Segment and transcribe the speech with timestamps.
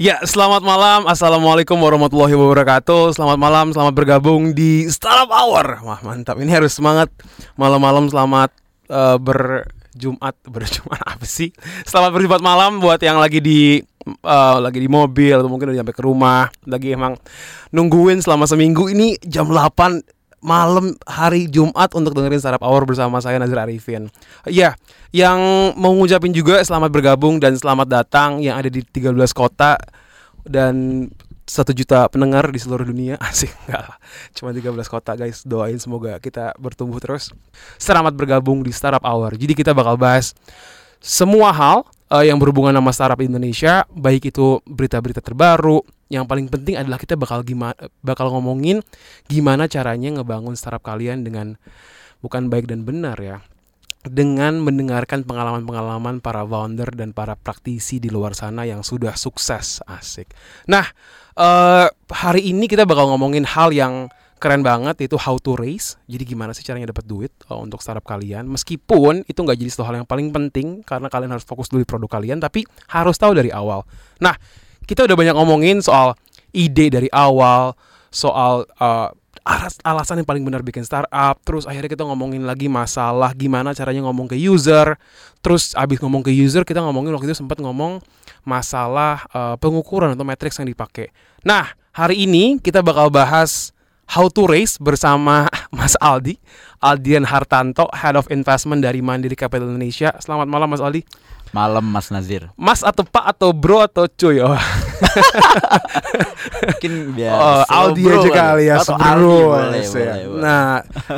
[0.00, 1.04] Ya, selamat malam.
[1.04, 3.12] Assalamualaikum warahmatullahi wabarakatuh.
[3.12, 5.84] Selamat malam, selamat bergabung di Startup Hour.
[5.84, 6.40] Wah, mantap.
[6.40, 7.12] Ini harus semangat
[7.60, 8.48] malam-malam selamat
[8.88, 11.52] uh, berjumat, berjumat apa sih?
[11.84, 13.76] Selamat berjumat malam buat yang lagi di
[14.24, 17.20] uh, lagi di mobil atau mungkin udah sampai ke rumah, lagi emang
[17.68, 23.36] nungguin selama seminggu ini jam 8 malam hari Jumat untuk dengerin Startup Hour bersama saya
[23.36, 24.08] Nazir Arifin.
[24.48, 24.76] Ya,
[25.12, 25.38] yang
[25.76, 29.76] mau ngucapin juga selamat bergabung dan selamat datang yang ada di 13 kota
[30.48, 31.06] dan
[31.44, 33.20] satu juta pendengar di seluruh dunia.
[33.28, 33.96] Asik enggak lah.
[34.32, 35.44] Cuma 13 kota guys.
[35.44, 37.34] Doain semoga kita bertumbuh terus.
[37.76, 39.36] Selamat bergabung di Startup Hour.
[39.36, 40.32] Jadi kita bakal bahas
[41.02, 45.80] semua hal uh, yang berhubungan sama startup Indonesia baik itu berita-berita terbaru
[46.10, 48.82] yang paling penting adalah kita bakal gimana bakal ngomongin
[49.30, 51.54] gimana caranya ngebangun startup kalian dengan
[52.20, 53.38] bukan baik dan benar ya
[54.00, 60.24] dengan mendengarkan pengalaman-pengalaman para founder dan para praktisi di luar sana yang sudah sukses asik.
[60.64, 60.88] Nah
[61.36, 64.08] uh, hari ini kita bakal ngomongin hal yang
[64.40, 66.00] keren banget yaitu how to raise.
[66.08, 68.48] Jadi gimana sih caranya dapat duit uh, untuk startup kalian?
[68.48, 71.88] Meskipun itu nggak jadi satu hal yang paling penting karena kalian harus fokus dulu di
[71.88, 73.84] produk kalian, tapi harus tahu dari awal.
[74.24, 74.32] Nah
[74.88, 76.16] kita udah banyak ngomongin soal
[76.56, 77.76] ide dari awal,
[78.08, 79.12] soal uh,
[79.84, 81.36] alasan yang paling benar bikin startup.
[81.44, 84.96] Terus akhirnya kita ngomongin lagi masalah gimana caranya ngomong ke user.
[85.44, 88.00] Terus abis ngomong ke user kita ngomongin waktu itu sempat ngomong
[88.44, 91.12] masalah uh, pengukuran atau matriks yang dipakai.
[91.44, 93.72] Nah hari ini kita bakal bahas
[94.10, 96.34] how to raise bersama Mas Aldi,
[96.82, 100.10] Aldian Hartanto, Head of Investment dari Mandiri Capital Indonesia.
[100.18, 101.06] Selamat malam Mas Aldi.
[101.50, 102.46] Malam Mas Nazir.
[102.54, 104.38] Mas atau Pak atau Bro atau cuy?
[104.38, 104.54] Oh.
[106.70, 108.64] Mungkin biar oh, Aldi bro aja kali.
[108.68, 109.02] ya, Atau bro.
[109.02, 109.90] Aldi, boleh, ya.
[109.90, 110.42] boleh, boleh.
[110.44, 110.66] Nah,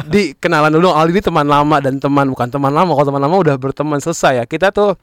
[0.09, 2.91] di kenalan dulu Aldi ini teman lama dan teman bukan teman lama.
[2.97, 4.45] Kalau teman lama udah berteman selesai ya.
[4.49, 4.97] Kita tuh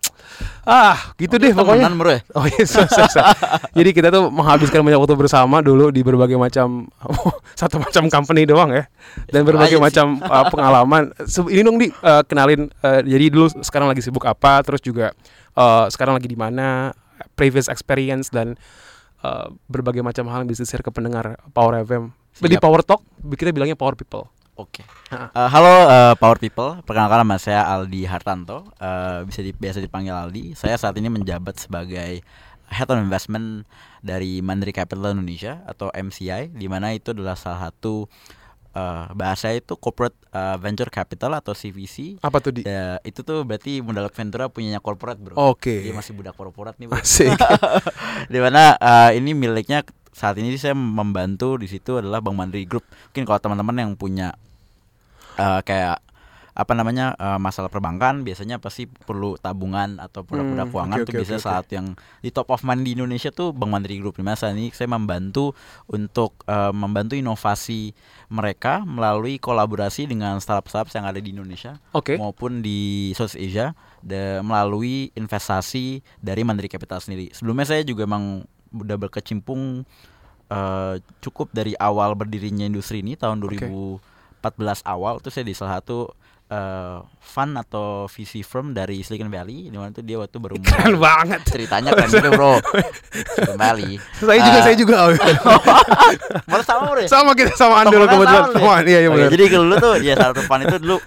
[0.66, 1.92] ah gitu deh pokoknya.
[1.94, 2.22] Bro ya?
[2.34, 3.22] Oh iya, so, so, so.
[3.76, 6.88] Jadi kita tuh menghabiskan banyak waktu bersama dulu di berbagai macam
[7.60, 8.88] satu macam company doang ya,
[9.30, 10.00] dan berbagai Lain sih.
[10.00, 11.12] macam uh, pengalaman.
[11.52, 12.72] Ini dong di uh, kenalin.
[12.82, 15.12] uh, jadi dulu sekarang lagi sibuk apa, terus juga
[15.60, 16.96] uh, sekarang lagi di mana,
[17.36, 18.56] previous experience dan
[19.22, 22.16] uh, berbagai macam hal yang bisa share ke pendengar Power FM.
[22.40, 22.64] Di Siap.
[22.64, 23.04] Power Talk
[23.36, 24.32] kita bilangnya Power People.
[24.60, 24.84] Oke.
[25.16, 25.32] Ha.
[25.32, 30.12] Eh, halo eh, Power People, perkenalkan nama saya Aldi Hartanto, Eh, bisa di, biasa dipanggil
[30.12, 30.44] Aldi.
[30.60, 32.20] Saya saat ini menjabat sebagai
[32.68, 33.64] Head of Investment
[34.04, 38.12] dari Mandiri Capital Indonesia atau MCI, di mana itu adalah salah satu
[38.80, 42.24] eh, bahasa itu Corporate eh, Venture Capital atau CVC.
[42.24, 42.62] Apa tuh di?
[42.64, 45.36] Ya, itu tuh berarti modal Ventura punyanya corporate bro.
[45.36, 45.84] Oke.
[45.84, 46.98] Dia masih budak korporat nih bro.
[46.98, 47.36] Asik.
[48.34, 49.84] di mana eh, ini miliknya
[50.16, 52.88] saat ini saya membantu di situ adalah Bank Mandiri Group.
[53.12, 54.32] Mungkin kalau teman-teman yang punya
[55.36, 56.09] eh, kayak
[56.60, 61.14] apa namanya eh, masalah perbankan biasanya pasti perlu tabungan atau produk-produk Hmm, keuangan oke, tuh
[61.16, 61.86] oke, biasanya oke, saat yang
[62.20, 64.20] di top of mind di Indonesia tuh Bank Mandiri Group.
[64.20, 65.56] Di mana saat ini saya membantu
[65.88, 67.96] untuk eh, membantu inovasi
[68.28, 72.20] mereka melalui kolaborasi dengan startup-startup yang ada di Indonesia Oke.
[72.20, 73.68] maupun di Southeast Asia
[74.04, 77.32] de- melalui investasi dari Mandiri Capital sendiri.
[77.32, 79.88] Sebelumnya saya juga emang udah berkecimpung
[80.50, 84.04] eh, cukup dari awal berdirinya industri ini tahun 2014
[84.84, 86.12] awal tuh saya di salah satu
[86.50, 90.98] eh, fund atau VC firm dari Silicon Valley di mana tuh dia waktu baru Keren
[90.98, 91.42] banget.
[91.44, 92.58] ceritanya kan gitu bro
[93.30, 94.96] Silicon Valley Saya juga, Eh, saya juga.
[96.50, 97.08] Malah sama bro ya?
[97.08, 98.56] sama kita sama Andul kebetulan sama ya?
[98.56, 98.82] teman.
[98.84, 99.30] Iya, iya Oke, benar.
[99.32, 100.98] jadi dulu tuh ya salah satu fund itu dulu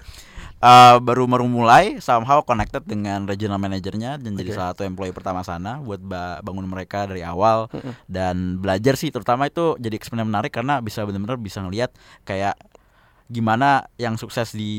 [0.59, 4.55] uh, baru baru mulai somehow connected dengan regional manajernya dan jadi Oke.
[4.55, 7.67] salah satu employee pertama sana buat ba- bangun mereka dari awal
[8.07, 11.91] dan belajar sih terutama itu jadi eksperimen menarik karena bisa benar-benar bisa ngelihat
[12.23, 12.55] kayak
[13.27, 14.71] gimana yang sukses di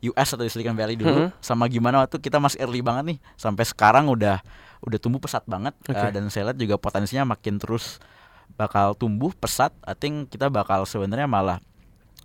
[0.00, 1.44] US atau di Silicon Valley dulu Mhm.
[1.44, 4.40] sama gimana waktu kita masih early banget nih sampai sekarang udah
[4.80, 5.92] udah tumbuh pesat banget Oke.
[5.92, 8.00] Uh, dan saya lihat juga potensinya makin terus
[8.56, 9.70] bakal tumbuh pesat.
[9.84, 11.60] I think kita bakal sebenarnya malah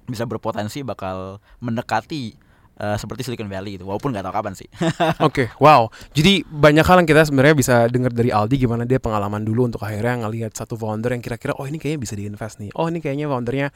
[0.08, 2.38] bisa berpotensi bakal mendekati
[2.80, 4.70] uh, seperti Silicon Valley itu walaupun nggak tahu kapan sih.
[5.28, 5.92] Oke, wow.
[6.16, 9.84] Jadi banyak hal yang kita sebenarnya bisa dengar dari Aldi gimana dia pengalaman dulu untuk
[9.84, 12.72] akhirnya ngelihat satu founder yang kira-kira oh ini kayaknya bisa diinvest nih.
[12.80, 13.68] Oh ini kayaknya foundernya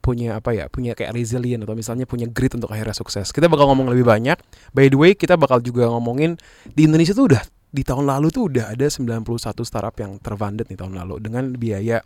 [0.00, 0.66] punya apa ya?
[0.72, 3.30] Punya kayak resilient atau misalnya punya grit untuk akhirnya sukses.
[3.30, 4.40] Kita bakal ngomong lebih banyak.
[4.72, 8.50] By the way, kita bakal juga ngomongin di Indonesia tuh udah di tahun lalu tuh
[8.50, 9.22] udah ada 91
[9.62, 12.02] startup yang terfunded nih tahun lalu dengan biaya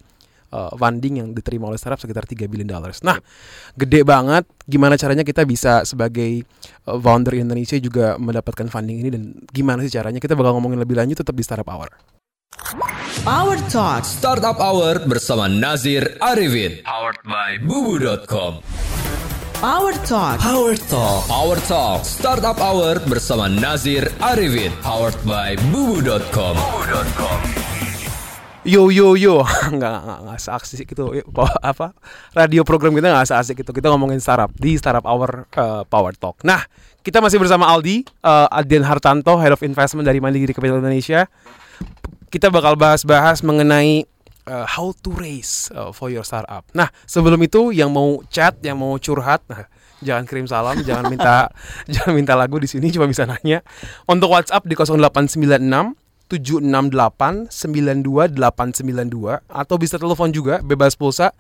[0.53, 3.03] uh, funding yang diterima oleh startup sekitar 3 billion dollars.
[3.03, 3.19] Nah,
[3.75, 4.47] gede banget.
[4.65, 6.47] Gimana caranya kita bisa sebagai
[6.87, 10.23] uh, founder Indonesia juga mendapatkan funding ini dan gimana sih caranya?
[10.23, 12.14] Kita bakal ngomongin lebih lanjut tetap di Startup Hour.
[13.27, 16.87] Power Talk Startup Hour bersama Nazir Arifin.
[16.87, 18.63] Powered by bubu.com.
[19.59, 20.39] Power Talk.
[20.39, 21.23] Power Talk.
[21.27, 26.55] Power Talk Startup Hour bersama Nazir Arifin powered by bubu.com.
[28.63, 29.43] Yo yo yo,
[29.75, 31.05] nggak nggak nggak, nggak seasik itu
[31.59, 31.93] Apa-
[32.39, 36.47] radio program kita nggak seasik itu kita ngomongin startup di Startup Hour eh, Power Talk.
[36.47, 36.63] Nah
[37.03, 41.27] kita masih bersama Aldi, eh, Adian Hartanto, Head of Investment dari Mandiri Capital Indonesia.
[42.35, 44.11] Kita bakal bahas-bahas mengenai
[44.51, 46.67] eh, how to raise eh, for your startup.
[46.75, 49.71] Nah sebelum itu yang mau chat, yang mau curhat, nah,
[50.03, 51.47] jangan kirim salam, jangan minta
[51.95, 53.63] jangan minta lagu di sini, cuma bisa nanya.
[54.11, 55.95] Untuk WhatsApp di 0896
[56.27, 61.31] 768 92892 atau bisa telepon juga bebas pulsa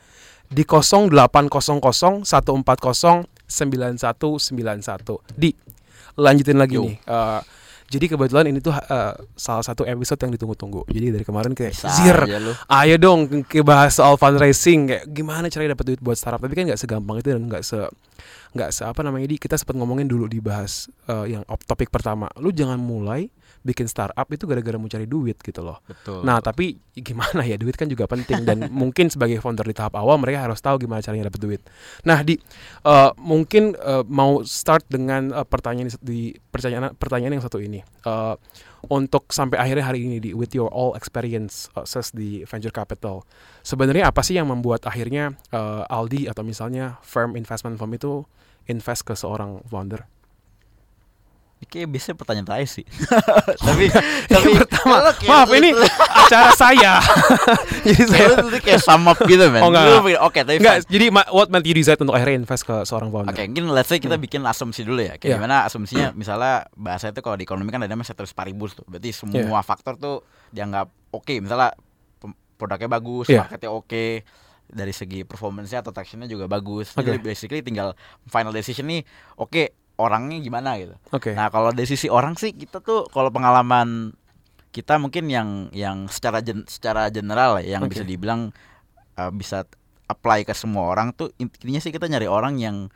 [0.46, 3.26] di 0800 140 9191.
[5.34, 5.50] Di
[6.14, 7.02] lanjutin lagi nih.
[7.02, 7.42] Eh,
[7.94, 10.82] jadi kebetulan ini tuh eh, salah satu episode yang ditunggu-tunggu.
[10.90, 12.18] Jadi dari kemarin kayak Bisa Zir,
[12.66, 16.42] ayo dong ke bahas soal fundraising kayak gimana caranya dapat duit buat startup.
[16.42, 17.78] Tapi kan nggak segampang itu dan nggak se
[18.54, 22.26] nggak se apa namanya di kita sempat ngomongin dulu dibahas eh, yang op- topik pertama.
[22.42, 23.30] Lu jangan mulai
[23.64, 25.80] bikin startup itu gara-gara mau cari duit gitu loh.
[25.88, 26.20] Betul.
[26.22, 30.20] Nah, tapi gimana ya duit kan juga penting dan mungkin sebagai founder di tahap awal
[30.20, 31.60] mereka harus tahu gimana caranya dapat duit.
[32.04, 32.36] Nah, di
[32.84, 37.80] eh, mungkin eh, mau start dengan eh, pertanyaan di- pertanyaan pertanyaan yang satu ini.
[37.82, 38.36] Eh,
[38.92, 43.24] untuk sampai akhirnya hari ini di with your all experience uh, ses di venture capital.
[43.64, 48.28] Sebenarnya apa sih yang membuat akhirnya eh, Aldi atau misalnya firm investment firm itu
[48.68, 50.04] invest ke seorang founder?
[51.74, 52.84] Kayak biasanya pertanyaan terakhir sih.
[53.66, 53.90] tapi
[54.30, 55.74] tapi pertama, maaf ini
[56.22, 57.02] acara saya.
[57.84, 59.58] Jadi saya tuh kayak sum up gitu men.
[59.58, 60.88] Oh, enggak, Oke, tapi Enggak, fine.
[60.88, 63.34] jadi what made you decide untuk akhirnya invest ke seorang founder?
[63.34, 65.18] Oke, mungkin let's say kita bikin asumsi dulu ya.
[65.18, 65.36] Kayak Iya.
[65.36, 68.86] gimana asumsinya misalnya bahasa itu kalau di ekonomi kan ada namanya ceteris paribus tuh.
[68.86, 69.60] Berarti semua Iya.
[69.60, 71.34] faktor tuh dianggap oke.
[71.42, 71.74] Misalnya
[72.16, 73.42] pem- produknya bagus, Iya.
[73.42, 74.06] marketnya oke,
[74.64, 76.94] dari segi performance-nya atau traction-nya juga bagus.
[76.94, 77.02] Oke.
[77.04, 79.02] Jadi basically tinggal final decision nih,
[79.36, 80.94] oke orangnya gimana gitu.
[81.14, 81.32] Oke.
[81.34, 84.10] Nah, kalau dari sisi orang sih kita tuh kalau pengalaman
[84.74, 87.94] kita mungkin yang yang secara gen- secara general ya, yang Oke.
[87.94, 88.50] bisa dibilang
[89.14, 89.62] uh, bisa
[90.10, 92.90] apply ke semua orang tuh intinya sih kita nyari orang yang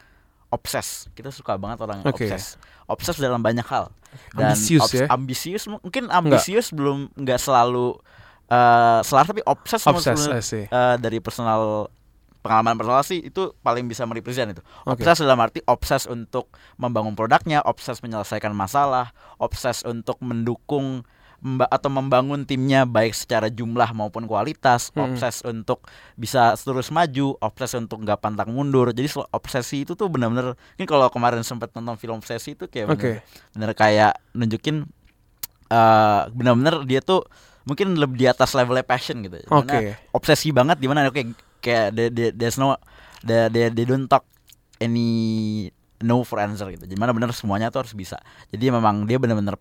[0.50, 1.06] obses.
[1.14, 2.26] Kita suka banget orang yang Oke.
[2.26, 2.58] obses.
[2.90, 3.94] Obses dalam banyak hal.
[4.32, 5.06] Dan Ambisius ya?
[5.12, 8.00] ambisius mu- mungkin ambisius belum nggak selalu
[8.48, 10.20] uh, selalu tapi obses Obses,
[10.72, 11.92] uh, dari personal
[12.48, 14.62] pengalaman personal sih itu paling bisa merepresent itu.
[14.82, 21.04] Obses dalam arti obses untuk membangun produknya, obses menyelesaikan masalah, obses untuk mendukung
[21.38, 25.06] memba- atau membangun timnya baik secara jumlah maupun kualitas, Hmm.
[25.06, 28.90] obses untuk bisa terus maju, obses untuk nggak pantang mundur.
[28.90, 33.22] Jadi obsesi itu tuh benar-benar ini kalau kemarin sempat nonton film obsesi itu kayak bener,
[33.54, 34.88] bener kayak nunjukin
[35.68, 37.22] eh benar-benar dia tuh
[37.62, 39.38] mungkin lebih di atas levelnya passion gitu.
[39.46, 39.94] Oke.
[40.10, 41.22] obsesi banget di mana oke
[41.60, 42.78] kayak they, they, there's no
[43.22, 44.24] they, they, they don't talk
[44.78, 45.68] any
[46.02, 46.86] no for answer gitu.
[46.86, 48.18] Di mana benar semuanya tuh harus bisa.
[48.54, 49.58] Jadi memang dia benar-benar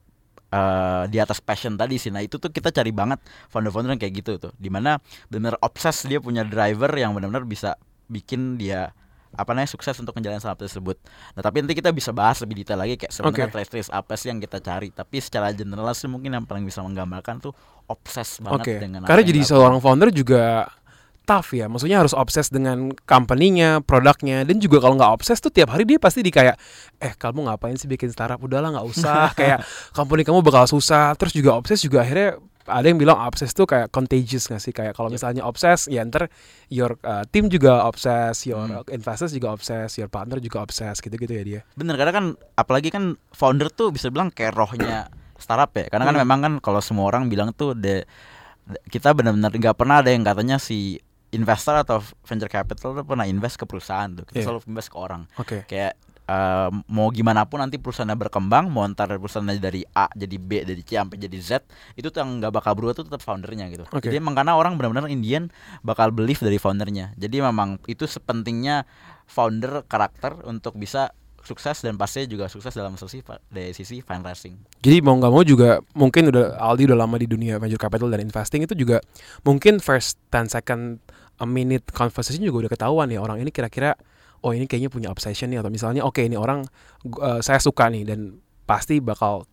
[0.54, 2.14] eh, di atas passion tadi sih.
[2.14, 4.54] Nah itu tuh kita cari banget founder-founder yang kayak gitu tuh.
[4.56, 7.75] Di mana benar obses dia punya driver yang benar-benar bisa
[8.08, 8.94] bikin dia
[9.38, 10.98] apa namanya sukses untuk menjalani startup tersebut.
[11.36, 13.54] Nah tapi nanti kita bisa bahas lebih detail lagi kayak sebenarnya Oke.
[13.60, 14.89] trace-trace apa sih yang kita cari.
[14.89, 17.54] Tapi secara general sih mungkin yang paling bisa menggambarkan tuh
[17.86, 18.74] obses banget Oke.
[18.82, 20.72] dengan Karena jadi seorang founder juga
[21.27, 21.67] tough ya.
[21.67, 26.00] Maksudnya harus obses dengan company-nya, produknya dan juga kalau nggak obses tuh tiap hari dia
[26.00, 26.55] pasti di kayak
[26.98, 28.39] eh kamu ngapain sih bikin startup?
[28.39, 29.29] Udahlah nggak usah.
[29.39, 29.60] kayak
[29.91, 31.12] company kamu bakal susah.
[31.13, 34.72] Terus juga obses juga akhirnya ada yang bilang obses tuh kayak contagious nggak sih?
[34.72, 36.31] Kayak kalau misalnya obses ya ntar
[36.67, 38.84] your uh, tim juga obses, your Hmm.
[38.88, 41.62] investors juga obses, your partner juga obses gitu-gitu ya dia.
[41.75, 45.88] Bener karena kan apalagi kan founder tuh bisa bilang kayak rohnya startup ya.
[45.88, 46.24] Karena kan Hmm.
[46.24, 48.03] memang kan kalau semua orang bilang tuh de-
[48.91, 51.00] kita benar-benar nggak pernah ada yang katanya si
[51.31, 54.24] investor atau venture capital tuh pernah invest ke perusahaan tuh.
[54.24, 54.46] Kita Iya.
[54.48, 55.22] selalu invest ke orang.
[55.36, 55.57] Oke.
[55.67, 55.96] Kayak
[56.27, 60.84] eh, mau gimana pun nanti perusahaannya berkembang, mau ntar perusahaannya dari A jadi B, dari
[60.84, 61.63] C sampai jadi Z,
[61.96, 63.88] itu tuh yang nggak bakal berubah tuh tetap foundernya gitu.
[63.88, 64.12] Oke.
[64.12, 65.48] Jadi emang karena orang benar-benar Indian
[65.88, 67.15] bakal believe dari foundernya.
[67.15, 68.84] Jadi memang itu sepentingnya
[69.24, 71.15] founder karakter untuk bisa
[71.48, 74.60] sukses dan pastinya juga sukses dalam sisi dari sisi fundraising.
[74.84, 78.20] Jadi mau nggak mau juga mungkin udah Aldi udah lama di dunia venture capital dan
[78.20, 79.00] investing itu juga
[79.48, 81.00] mungkin first 10 second
[81.39, 83.96] a minute conversation juga udah ketahuan ya orang ini kira-kira
[84.44, 86.68] oh ini kayaknya punya obsession nih atau misalnya oke ini orang
[87.08, 88.38] eh, saya suka nih dan
[88.68, 89.48] pasti bakal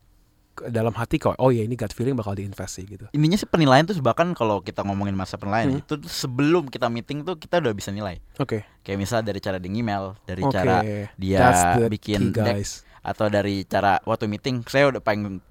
[0.70, 3.10] dalam hati kok oh ya ini gut feeling bakal diinvest sih gitu.
[3.10, 5.82] Intinya sih penilaian tuh bahkan kalau kita ngomongin masa penilaian Hmm.
[5.82, 8.22] itu sebelum kita meeting tuh kita udah bisa nilai.
[8.38, 8.62] Oke.
[8.86, 10.54] Kayak misal dari cara dia email, dari Oke.
[10.54, 10.80] cara
[11.18, 11.38] dia
[11.90, 12.62] bikin deck
[13.04, 15.42] atau dari cara waktu meeting saya udah paling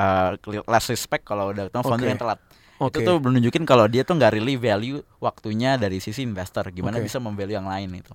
[0.00, 0.32] uh,
[0.64, 2.12] less respect kalau udah ketemu founder Oke.
[2.14, 2.40] yang telat.
[2.82, 2.98] Oke.
[2.98, 6.70] Itu tuh menunjukin kalau dia tuh nggak really value waktunya dari sisi investor.
[6.72, 7.06] Gimana Oke.
[7.06, 8.10] bisa memvalue yang lain itu.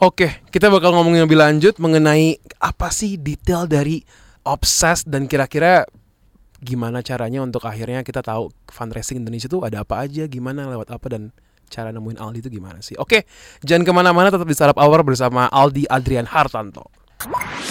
[0.00, 4.00] Oke, kita bakal ngomongin lebih lanjut mengenai apa sih detail dari
[4.44, 5.84] Obses dan kira-kira
[6.60, 11.06] gimana caranya untuk akhirnya kita tahu fundraising Indonesia itu ada apa aja, gimana lewat apa
[11.08, 11.32] dan
[11.70, 12.98] cara nemuin Aldi itu gimana sih.
[13.00, 13.24] Oke,
[13.64, 16.90] jangan ke mana-mana tetap di Startup Hour bersama Aldi Adrian Hartanto.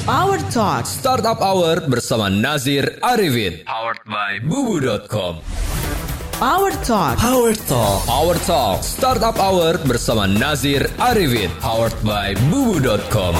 [0.05, 1.01] Power Talks.
[1.01, 3.65] Startup Hour bersama Nazir Arifin.
[3.65, 5.41] Powered by bubu.com.
[6.37, 7.17] Power Talk.
[7.19, 7.99] Power Talk.
[8.07, 11.51] Power Talk Startup Hour bersama Nazir Arifin.
[11.59, 13.33] Powered by bubu.com.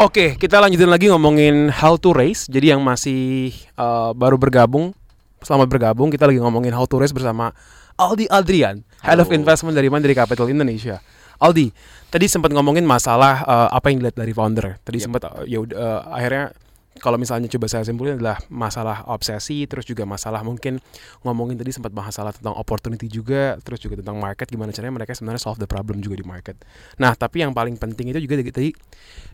[0.00, 2.48] Oke, kita lanjutin lagi ngomongin how to raise.
[2.48, 4.96] Jadi yang masih uh, baru bergabung,
[5.44, 6.08] selamat bergabung.
[6.08, 7.52] Kita lagi ngomongin how to raise bersama
[8.00, 9.36] Aldi Adrian, Head of Halo.
[9.36, 11.04] Investment dari Mandiri Capital Indonesia.
[11.36, 11.68] Aldi,
[12.08, 14.80] tadi sempat ngomongin masalah uh, apa yang dilihat dari founder.
[14.80, 16.56] Tadi sempat uh, ya uh, akhirnya
[17.00, 20.78] kalau misalnya coba saya simpulin adalah masalah obsesi, terus juga masalah mungkin
[21.24, 25.42] ngomongin tadi sempat masalah tentang opportunity juga, terus juga tentang market gimana caranya mereka sebenarnya
[25.42, 26.60] solve the problem juga di market.
[27.00, 28.70] Nah, tapi yang paling penting itu juga tadi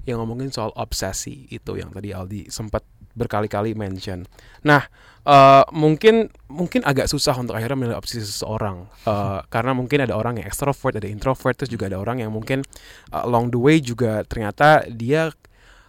[0.06, 4.28] yang ngomongin soal obsesi itu yang tadi Aldi sempat berkali-kali mention.
[4.62, 4.84] Nah,
[5.24, 10.42] eh, mungkin mungkin agak susah untuk akhirnya menilai obsesi seseorang Eh, karena mungkin ada orang
[10.42, 12.66] yang extrovert, ada introvert, terus juga ada orang yang mungkin
[13.14, 15.30] eh, along the way juga ternyata dia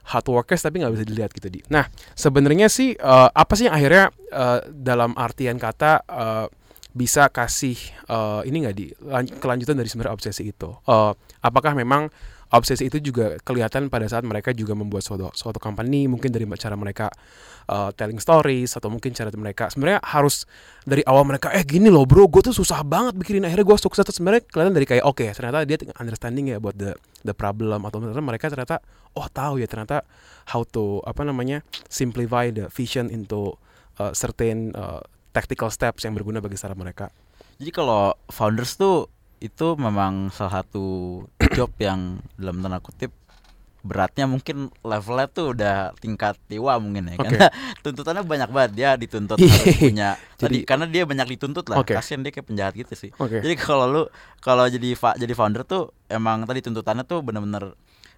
[0.07, 1.59] hard workers tapi nggak bisa dilihat gitu di.
[1.67, 6.45] Nah, sebenarnya sih eh, apa sih yang akhirnya eh, dalam artian kata eh,
[6.95, 10.69] bisa kasih eh, ini nggak di lan- kelanjutan dari sebenarnya obsesi itu?
[10.87, 11.11] Eh,
[11.43, 12.07] apakah memang
[12.53, 16.79] obsesi itu juga kelihatan pada saat mereka juga membuat suatu suatu company mungkin dari cara
[16.79, 17.11] mereka
[17.67, 20.47] uh, telling stories atau mungkin cara mereka sebenarnya harus
[20.87, 24.07] dari awal mereka eh gini loh bro gue tuh susah banget bikin akhirnya gue sukses
[24.07, 26.95] sebenarnya kelihatan dari kayak oke ternyata dia understanding ya buat the
[27.27, 27.83] the problem.
[27.83, 28.79] Atau ternyata mereka ternyata
[29.19, 30.07] oh tahu ya ternyata
[30.55, 31.59] how to apa namanya
[31.91, 33.59] simplify the vision into
[33.99, 35.03] uh, certain uh,
[35.35, 37.11] tactical steps yang berguna bagi startup mereka.
[37.59, 40.85] Jadi kalau founders tuh itu memang salah satu
[41.57, 43.09] job yang dalam tanda kutip
[43.87, 47.23] beratnya mungkin levelnya tuh udah tingkat dewa mungkin ya Oke.
[47.23, 47.47] karena
[47.87, 51.95] tuntutannya banyak banget dia dituntut harus punya tadi Jadi- karena dia banyak dituntut lah Oke.
[51.95, 53.39] kasian dia kayak penjahat gitu sih Oke.
[53.39, 54.03] jadi kalau lu
[54.43, 57.73] kalau jadi fa- jadi founder tuh emang tadi tuntutannya tuh bener-bener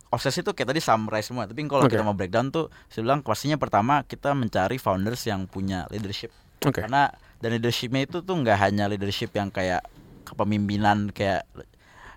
[0.09, 1.93] obsesi tuh kayak tadi summarize semua tapi kalau Oke.
[1.93, 6.33] kita mau breakdown tuh saya bilang pastinya pertama kita mencari founders yang punya leadership
[6.65, 9.85] oke karena dan leadershipnya itu tuh nggak hanya leadership yang kayak
[10.25, 11.45] kepemimpinan kayak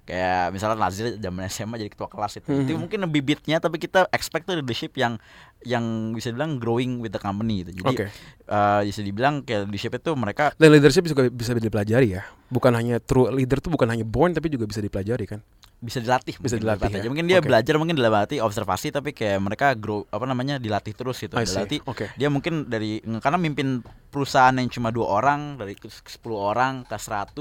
[0.03, 2.51] kayak misalnya Nazir zaman SMA jadi ketua kelas itu.
[2.51, 2.81] Itu Mhm.
[2.87, 5.17] mungkin bibitnya tapi kita expect tuh leadership yang
[5.63, 7.71] yang bisa dibilang growing with the company gitu.
[7.83, 8.11] Jadi
[8.47, 12.23] eh, bisa dibilang kayak leadership itu mereka dan leadership juga bisa dipelajari ya.
[12.51, 15.41] Bukan hanya true leader tuh bukan hanya born tapi juga bisa dipelajari kan
[15.83, 16.99] bisa dilatih Bisa mungkin dilatih aja.
[17.03, 17.11] ya?
[17.11, 17.51] mungkin dia Oke.
[17.51, 21.83] belajar mungkin dalam arti observasi tapi kayak mereka grow apa namanya dilatih terus gitu dilatih
[21.91, 22.15] Oke.
[22.15, 26.95] dia mungkin dari karena mimpin perusahaan yang cuma dua orang dari ke 10 orang ke
[26.95, 27.35] 100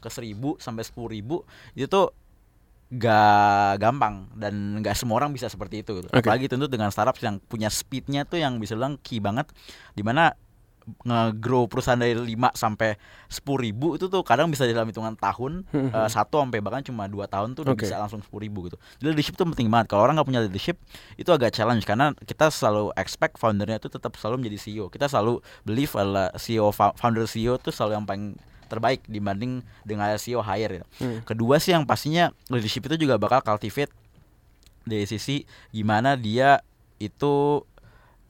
[0.00, 1.36] ke 1000 sampai 10.000 ribu
[1.76, 2.16] itu tuh
[2.92, 4.52] gak gampang dan
[4.84, 6.08] nggak semua orang bisa seperti itu gitu.
[6.12, 6.20] Oke.
[6.20, 9.48] apalagi tentu dengan startup yang punya speednya tuh yang bisa bilang key banget
[9.96, 10.36] di mana
[11.02, 16.08] nge-grow perusahaan dari 5 sampai 10 ribu itu tuh kadang bisa dalam hitungan tahun eh,
[16.08, 18.76] satu sampai bahkan cuma dua tahun tuh udah bisa langsung 10 ribu gitu.
[18.98, 19.90] Jadi leadership tuh penting banget.
[19.90, 20.76] Kalau orang nggak punya leadership
[21.14, 25.38] itu agak challenge karena kita selalu expect foundernya itu tetap selalu menjadi CEO kita selalu
[25.62, 28.24] believe adalah CEO fou- founder CEO tuh selalu yang paling
[28.66, 30.84] terbaik dibanding dengan CEO hire ya.
[30.98, 31.20] Hmm.
[31.28, 33.92] kedua sih yang pastinya leadership itu juga bakal cultivate
[34.82, 36.58] dari sisi gimana dia
[36.98, 37.62] itu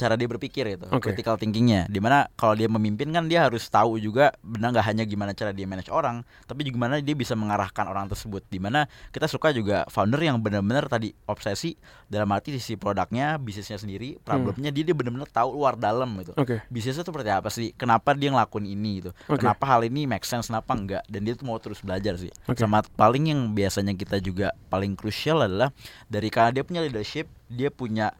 [0.03, 1.09] cara dia berpikir itu Oke.
[1.09, 5.05] critical thinkingnya di mana kalau dia memimpin kan dia harus tahu juga benar nggak hanya
[5.05, 8.85] gimana cara dia manage orang tapi juga gimana dia bisa mengarahkan orang tersebut di mana
[9.09, 14.69] kita suka juga founder yang benar-benar tadi obsesi dalam arti sisi produknya bisnisnya sendiri problemnya
[14.69, 16.43] dia dia benar-benar tahu luar dalam gitu Hmm.
[16.43, 16.57] Oke.
[16.67, 19.39] bisnisnya tuh seperti apa sih kenapa dia ngelakuin ini gitu Oke.
[19.39, 22.57] kenapa hal ini make sense kenapa enggak dan dia tuh mau terus belajar sih Oke.
[22.57, 25.69] sama paling yang biasanya kita juga paling krusial adalah
[26.07, 28.17] dari karena dia punya leadership dia punya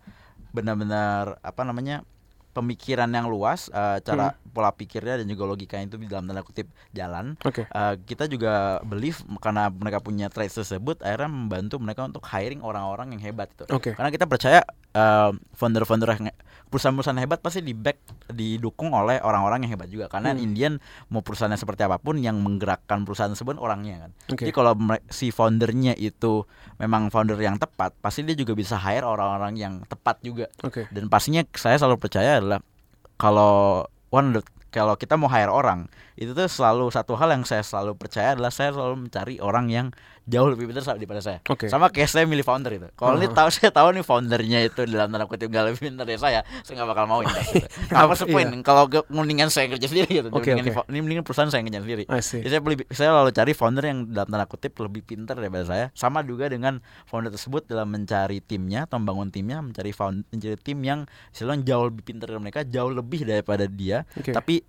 [0.53, 2.05] benar-benar apa namanya
[2.53, 4.53] pemikiran yang luas eh, cara Hmm.
[4.53, 7.65] pola pikirnya dan juga logikanya itu di dalam tanda kutip jalan Oke.
[7.65, 13.17] Eh, kita juga believe karena mereka punya traits tersebut akhirnya membantu mereka untuk hiring orang-orang
[13.17, 13.97] yang hebat itu Oke.
[13.97, 14.61] karena kita percaya
[14.93, 16.29] eh, founder-founder yang
[16.73, 20.41] perusahaan-perusahaan hebat pasti di back didukung oleh orang-orang yang hebat juga karena Hmm.
[20.41, 20.73] Indian
[21.13, 24.49] mau perusahaannya seperti apa pun yang menggerakkan perusahaan tersebut orangnya kan Oke.
[24.49, 24.73] jadi kalau
[25.13, 26.49] si foundernya itu
[26.81, 30.89] memang founder yang tepat pasti dia juga bisa hire orang-orang yang tepat juga Oke.
[30.89, 32.65] dan pastinya saya selalu percaya adalah
[33.21, 37.43] kalau one of the kalau kita mau hire orang itu tuh selalu satu hal yang
[37.43, 39.87] saya selalu percaya adalah saya selalu mencari orang yang
[40.23, 41.43] jauh lebih pintar daripada saya.
[41.45, 41.67] Oke.
[41.67, 42.89] Sama kayak saya milih founder itu.
[42.95, 46.15] Kalau ini tahu saya tahu nih foundernya itu dalam tanda kutip gak lebih pintar dari
[46.17, 47.33] saya, saya nggak bakal mau ini.
[47.91, 48.07] Kenapa?
[48.07, 48.63] Apa sepoin Iya.
[48.63, 50.29] kalau mendingan saya kerja sendiri gitu.
[50.31, 52.05] Oke, Mendingan fo- Ini mendingan perusahaan saya kerja sendiri.
[52.07, 55.85] Jadi saya beli, saya lalu cari founder yang dalam tanda kutip lebih pintar daripada saya.
[55.93, 60.79] Sama juga dengan founder tersebut dalam mencari timnya, atau membangun timnya, mencari found, mencari tim
[60.81, 64.07] yang istilahnya jauh lebih pintar dari mereka, jauh lebih daripada dia.
[64.15, 64.31] Oke.
[64.31, 64.62] Tapi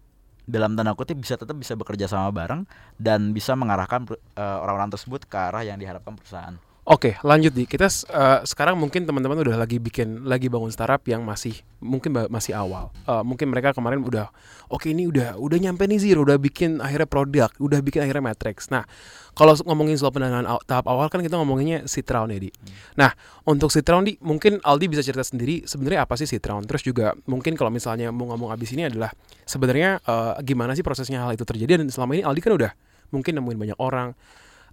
[0.44, 2.68] dalam tanda kutip bisa tetap bisa bekerja sama bareng
[3.00, 6.73] dan bisa mengarahkan eh, orang-orang tersebut ke arah yang diharapkan perusahaan.
[6.84, 11.24] Oke, lanjut di kita eh, sekarang mungkin teman-teman udah lagi bikin lagi bangun startup yang
[11.24, 12.92] masih mungkin masih awal.
[13.08, 14.28] Eh, mungkin mereka kemarin udah
[14.68, 18.68] oke ini udah udah nyampe nih zero, udah bikin akhirnya produk, udah bikin akhirnya matrix.
[18.68, 18.84] Nah,
[19.32, 22.52] kalau ngomongin soal pendanaan aw- tahap awal kan kita ngomonginnya seed round ya, Di.
[23.00, 23.16] Nah,
[23.48, 26.68] untuk seed round di mungkin Aldi bisa cerita sendiri sebenarnya apa sih seed round.
[26.68, 29.08] Terus juga mungkin kalau misalnya mau ngomong abis ini adalah
[29.48, 32.72] sebenarnya eh, gimana sih prosesnya hal itu terjadi dan selama ini Aldi kan udah
[33.16, 34.12] mungkin nemuin banyak orang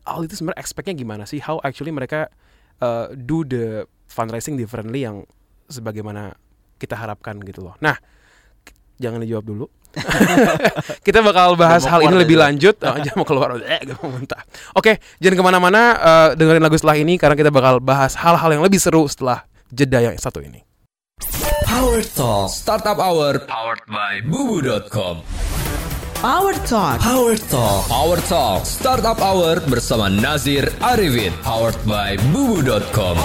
[0.06, 1.40] Aldi itu sebenarnya expect-nya gimana sih?
[1.40, 2.32] How actually mereka
[2.80, 5.22] uh, do the fundraising differently yang
[5.70, 6.34] sebagaimana
[6.80, 7.76] kita harapkan gitu loh.
[7.78, 7.94] Nah,
[8.98, 9.66] jangan dijawab dulu.
[11.06, 12.78] kita bakal bahas hal ini lebih lanjut.
[12.82, 14.42] Oh, jangan mau keluar, eh, gak mau muntah.
[14.78, 15.82] Oke, jangan ke mana-mana.
[15.98, 20.02] uh, dengerin lagu setelah ini karena kita bakal bahas hal-hal yang lebih seru setelah jeda
[20.02, 20.62] yang satu ini.
[21.66, 25.22] Power Talk Startup Hour powered by bubu.com.
[26.20, 27.00] Power Talk.
[27.00, 27.88] Power Talk.
[27.88, 33.16] Power Talk Startup Hour bersama Nazir Arifin powered by bubu.com.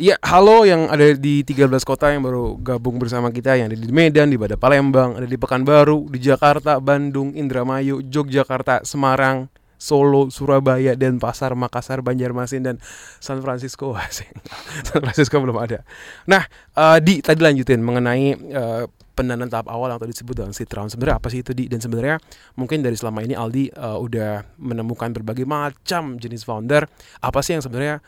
[0.00, 3.84] Ya, halo yang ada di 13 kota yang baru gabung bersama kita yang ada di
[3.92, 10.96] Medan, di Bada Palembang, ada di Pekanbaru, di Jakarta, Bandung, Indramayu, Yogyakarta, Semarang, Solo, Surabaya,
[10.96, 12.76] Denpasar, Makassar, Banjarmasin dan
[13.20, 13.92] San Francisco.
[14.88, 15.84] San Francisco belum ada.
[16.24, 16.48] Nah,
[16.80, 20.90] eh, di tadi lanjutin mengenai eh, pendanaan tahap awal yang tadi disebut dengan seed round.
[20.92, 21.68] Sebenarnya apa sih itu di?
[21.68, 22.16] Dan sebenarnya
[22.56, 26.88] mungkin dari selama ini Aldi eh, udah menemukan berbagai macam jenis founder.
[27.20, 28.00] Apa sih yang sebenarnya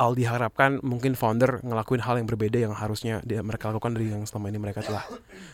[0.00, 4.24] Aldi harapkan mungkin founder ngelakuin hal yang berbeda yang harusnya dia mereka lakukan dari yang
[4.24, 5.04] selama ini mereka telah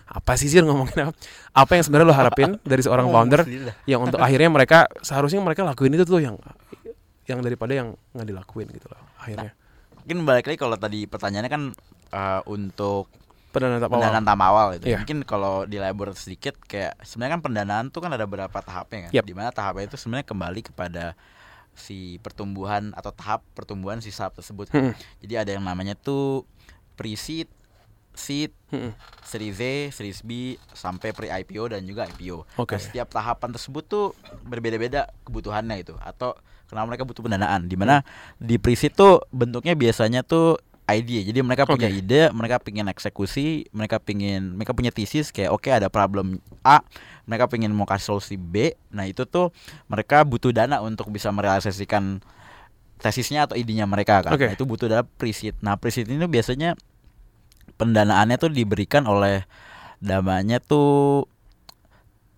[0.08, 1.12] apa sih sih ngomongin apa?
[1.52, 3.40] Apa yang sebenarnya lo harapin dari seorang Ngomong founder
[3.84, 6.36] yang untuk akhirnya mereka seharusnya mereka lakuin itu tuh yang
[7.28, 9.52] yang daripada yang nggak dilakuin gitu loh akhirnya.
[10.04, 11.62] Mungkin balik lagi kalau tadi pertanyaannya kan
[12.14, 13.12] eh, untuk
[13.48, 14.00] Pendanaan tahap awal.
[14.04, 14.86] pendanaan awal itu.
[14.92, 14.98] Iya.
[15.00, 19.10] Mungkin kalau dilabor sedikit kayak sebenarnya kan pendanaan tuh kan ada beberapa tahapnya kan.
[19.16, 19.24] Yap.
[19.24, 21.16] Di mana tahapnya itu sebenarnya kembali kepada
[21.78, 24.66] si pertumbuhan atau tahap pertumbuhan si startup tersebut.
[24.74, 24.92] Hmm.
[25.22, 26.42] Jadi ada yang namanya tuh
[26.98, 27.46] pre-seed,
[28.12, 28.92] seed, Hmm.
[29.24, 32.44] Series A, Series B sampai pre-IPO dan juga IPO.
[32.60, 32.76] Oke.
[32.76, 34.12] Nah, setiap tahapan tersebut tuh
[34.44, 36.36] berbeda-beda kebutuhannya itu atau
[36.68, 37.64] kenapa mereka butuh pendanaan.
[37.64, 38.04] Di mana
[38.36, 40.60] di pre-seed tuh bentuknya biasanya tuh
[40.96, 41.20] ide.
[41.28, 42.00] Jadi mereka punya Oke.
[42.00, 46.80] ide, mereka pingin eksekusi, mereka pingin mereka punya tesis kayak oke ada problem A,
[47.28, 48.72] mereka pingin mau kasih solusi B.
[48.88, 49.52] Nah, itu tuh
[49.90, 52.24] mereka butuh dana untuk bisa merealisasikan
[52.98, 54.32] tesisnya atau idenya mereka kan.
[54.32, 54.48] Oke.
[54.48, 55.60] Nah, itu butuh dana pre-seed.
[55.60, 56.72] Nah, pre-seed ini biasanya
[57.76, 59.44] pendanaannya tuh diberikan oleh
[60.00, 61.26] namanya tuh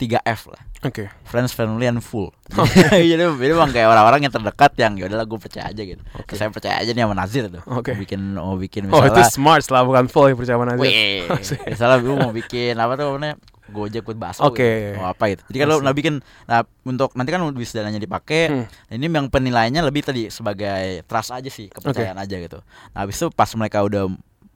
[0.00, 0.69] 3F lah.
[0.80, 1.12] Oke.
[1.28, 2.32] Friends, family, and full.
[2.96, 6.00] jadi, jadi emang kayak orang-orang yang terdekat yang ya udahlah gue percaya aja gitu.
[6.16, 6.40] Oke.
[6.40, 7.60] Saya percaya aja nih sama Nazir tuh.
[7.68, 7.92] Oke.
[7.92, 10.80] Mau bikin mau bikin Oh itu misalnya smart lah bukan full yang percaya aja.
[10.80, 11.28] Wih,
[11.76, 13.36] misalnya gue mau bikin apa tuh namanya
[13.70, 14.96] Gojek with bakso Oke.
[14.96, 14.98] gitu.
[14.98, 15.42] apa gitu.
[15.52, 16.18] Jadi kalau nah bikin
[16.50, 18.50] nah untuk nanti kan bisa dananya dipakai.
[18.50, 18.66] Hmm.
[18.66, 22.58] Nah, ini yang penilaiannya lebih tadi sebagai trust aja sih, kepercayaan aja gitu.
[22.92, 24.10] Nah, habis itu pas mereka udah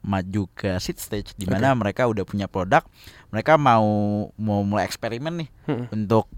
[0.05, 2.85] maju ke seed stage di mana mereka udah punya produk,
[3.33, 3.83] mereka mau
[4.37, 5.89] mau mulai eksperimen nih Hmm.
[5.89, 6.29] untuk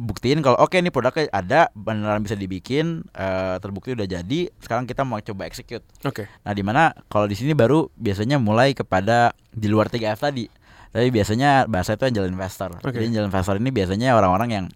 [0.00, 5.04] buktiin kalau oke ini produknya ada beneran bisa dibikin eh, terbukti udah jadi sekarang kita
[5.04, 6.24] mau coba execute Oke.
[6.46, 10.46] Nah, di mana kalau di sini baru biasanya mulai kepada di luar 3F tadi.
[10.90, 12.80] Tapi biasanya bahasa itu angel investor.
[12.80, 12.96] Oke.
[12.96, 14.66] Jadi angel investor ini biasanya orang-orang yang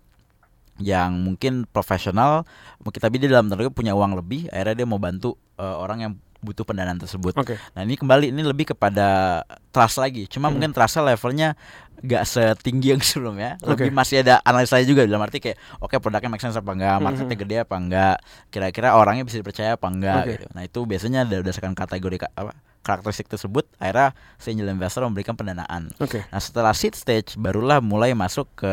[0.83, 2.43] yang mungkin profesional,
[2.83, 6.13] mungkin tapi dia dalam tanda punya uang lebih, akhirnya dia mau bantu eh, orang yang
[6.45, 7.33] butuh pendanaan tersebut.
[7.33, 7.57] Oke.
[7.73, 10.29] Nah ini kembali ini lebih kepada trust lagi.
[10.29, 10.61] Cuma Hmm.
[10.61, 11.57] mungkin trustnya levelnya
[11.99, 13.57] gak setinggi yang sebelumnya.
[13.59, 13.97] Lebih Oke.
[13.97, 17.37] masih ada analisa juga dalam arti kayak oke produknya make sense apa enggak, Hmm, marketnya
[17.39, 18.17] gede apa enggak,
[18.49, 20.33] kira-kira orangnya bisa dipercaya apa enggak Oke.
[20.35, 20.47] gitu.
[20.53, 22.53] Nah itu biasanya ada berdasarkan kategori ka- apa
[22.85, 25.89] karakteristik tersebut, akhirnya si angel investor memberikan pendanaan.
[25.97, 26.21] Oke.
[26.23, 28.73] Nah setelah seed stage barulah mulai masuk ke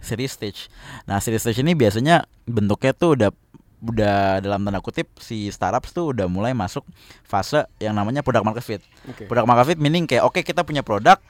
[0.00, 0.66] series stage.
[1.04, 3.30] Nah series stage ini biasanya bentuknya tuh udah
[3.84, 6.82] udah dalam tanda kutip si startups tuh udah mulai masuk
[7.22, 8.82] fase yang namanya product market fit.
[9.04, 9.28] Oke.
[9.28, 11.20] Product market fit meaning kayak oke kita punya produk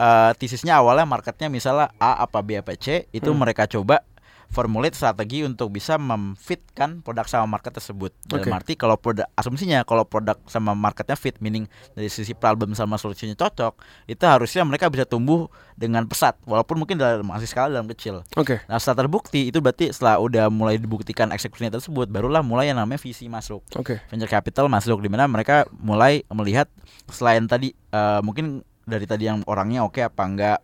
[0.00, 3.36] eh tesisnya awalnya marketnya misalnya A apa B apa C itu Hmm.
[3.36, 4.00] mereka coba
[4.50, 8.10] formulate strategi untuk bisa memfitkan produk sama market tersebut.
[8.26, 8.50] Dalam Oke.
[8.50, 13.38] arti kalau produk asumsinya kalau produk sama marketnya fit, meaning dari sisi problem sama solusinya
[13.38, 13.78] cocok,
[14.10, 15.46] itu harusnya mereka bisa tumbuh
[15.78, 18.26] dengan pesat, walaupun mungkin dalam masih skala dalam kecil.
[18.34, 18.58] Oke.
[18.66, 22.98] Nah setelah terbukti itu berarti setelah udah mulai dibuktikan eksekusinya tersebut, barulah mulai yang namanya
[22.98, 24.02] visi masuk Oke.
[24.10, 26.66] venture capital masuk di mana mereka mulai melihat
[27.06, 30.58] selain tadi eh, mungkin dari tadi yang orangnya oke apa enggak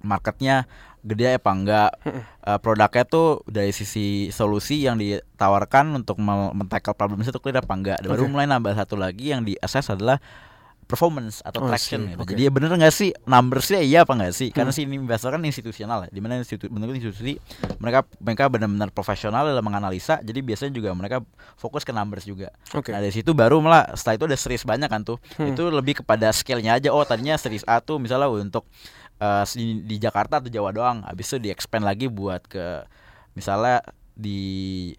[0.00, 0.64] marketnya
[1.00, 1.90] gede apa enggak
[2.44, 7.98] eh, produknya tuh dari sisi solusi yang ditawarkan untuk men-tackle problem itu clear apa enggak
[8.02, 8.30] baru Oke.
[8.30, 10.20] mulai nambah satu lagi yang di assess adalah
[10.84, 12.10] performance atau Oh, traction see.
[12.10, 12.18] gitu.
[12.18, 12.30] Oke.
[12.34, 14.50] Jadi ya bener nggak sih numbersnya iya apa enggak sih?
[14.50, 14.82] Karena Hmm.
[14.82, 16.10] si investor kan institusional ya.
[16.10, 17.38] Di mana institusi bentuk institusi
[17.78, 20.18] mereka mereka benar-benar profesional dalam menganalisa.
[20.18, 21.22] Jadi biasanya juga mereka
[21.54, 22.50] fokus ke numbers juga.
[22.74, 22.90] Oke.
[22.90, 25.22] Nah dari situ baru malah setelah itu ada series banyak kan tuh.
[25.38, 25.54] Hmm.
[25.54, 26.90] Itu lebih kepada scale-nya aja.
[26.90, 28.66] Oh tadinya series A tuh misalnya untuk
[29.20, 31.04] eh, di, di Jakarta atau Jawa doang.
[31.04, 32.88] Habis itu di expand lagi buat ke
[33.36, 33.84] misalnya
[34.16, 34.90] di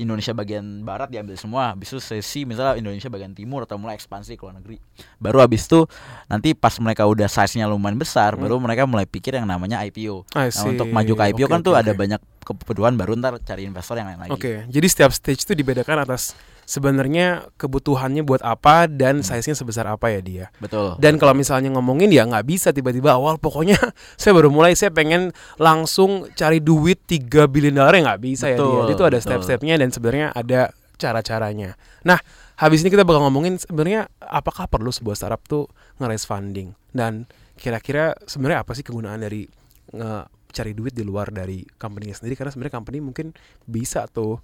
[0.00, 1.76] Indonesia bagian barat diambil semua.
[1.76, 4.80] Habis itu sesi misalnya Indonesia bagian timur atau mulai ekspansi ke luar negeri.
[5.20, 5.84] Baru habis itu
[6.24, 10.24] nanti pas mereka udah size-nya lumayan besar, baru mereka mulai pikir yang namanya IPO.
[10.32, 13.68] Nah, untuk maju ke IPO Oke, kan oke, tuh ada banyak kebutuhan baru ntar cari
[13.68, 14.32] investor yang lain lagi.
[14.32, 16.32] Oke, jadi setiap stage itu dibedakan atas
[16.70, 20.46] sebenarnya kebutuhannya buat apa dan size-nya sebesar apa ya dia.
[20.62, 20.94] Betul.
[21.02, 23.74] Dan kalau misalnya ngomongin ya nggak bisa tiba-tiba awal pokoknya
[24.20, 28.54] saya baru mulai saya pengen langsung cari duit 3 billion dollar ya nggak bisa ya
[28.54, 28.94] Betul, dia.
[28.94, 31.74] Itu ada step-stepnya dan sebenarnya ada cara-caranya.
[32.06, 32.22] Nah,
[32.62, 35.66] habis ini kita bakal ngomongin sebenarnya apakah perlu sebuah startup tuh
[35.98, 37.26] nge-raise funding dan
[37.58, 39.48] kira-kira sebenarnya apa sih kegunaan dari
[39.90, 40.12] nge
[40.50, 43.30] cari duit di luar dari company sendiri karena sebenarnya company mungkin
[43.64, 44.42] bisa tuh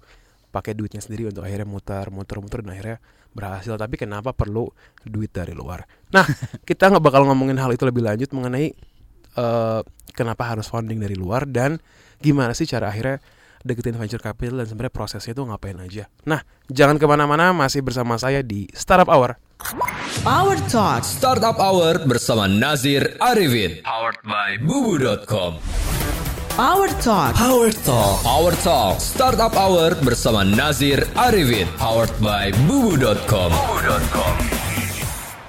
[0.49, 2.97] pakai duitnya sendiri untuk akhirnya muter muter muter dan akhirnya
[3.35, 4.67] berhasil tapi kenapa perlu
[5.03, 6.25] duit dari luar nah
[6.67, 8.73] kita nggak bakal ngomongin hal itu lebih lanjut mengenai
[9.37, 9.81] eh,
[10.15, 11.77] kenapa harus funding dari luar dan
[12.23, 13.21] gimana sih cara akhirnya
[13.61, 18.15] deketin venture capital dan sebenarnya prosesnya itu ngapain aja nah jangan ke mana-mana masih bersama
[18.15, 19.37] saya di Startup Hour
[20.21, 21.01] Power Talk.
[21.01, 23.81] Startup Hour bersama Nazir Arifin.
[23.81, 25.57] Powered by Bubu.com.
[26.57, 27.37] Power Talk.
[27.37, 28.17] Power Talk.
[28.25, 31.69] Power Talk Startup Hour bersama Nazir Arifin.
[31.77, 33.53] Powered by Bubu.com.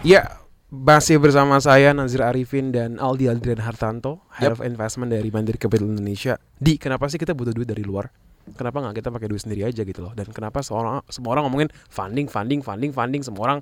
[0.05, 0.37] Ya,
[0.68, 4.61] masih bersama saya Nazir Arifin dan Aldi Aldrian Hartanto, Head Yap.
[4.61, 6.37] of Investment dari Mandiri Capital Indonesia.
[6.61, 8.12] Di kenapa sih kita butuh duit dari luar?
[8.53, 10.12] Kenapa nggak kita pakai duit sendiri aja gitu loh?
[10.12, 13.59] Dan kenapa seorang semua orang ngomongin funding, funding, funding, funding, semua orang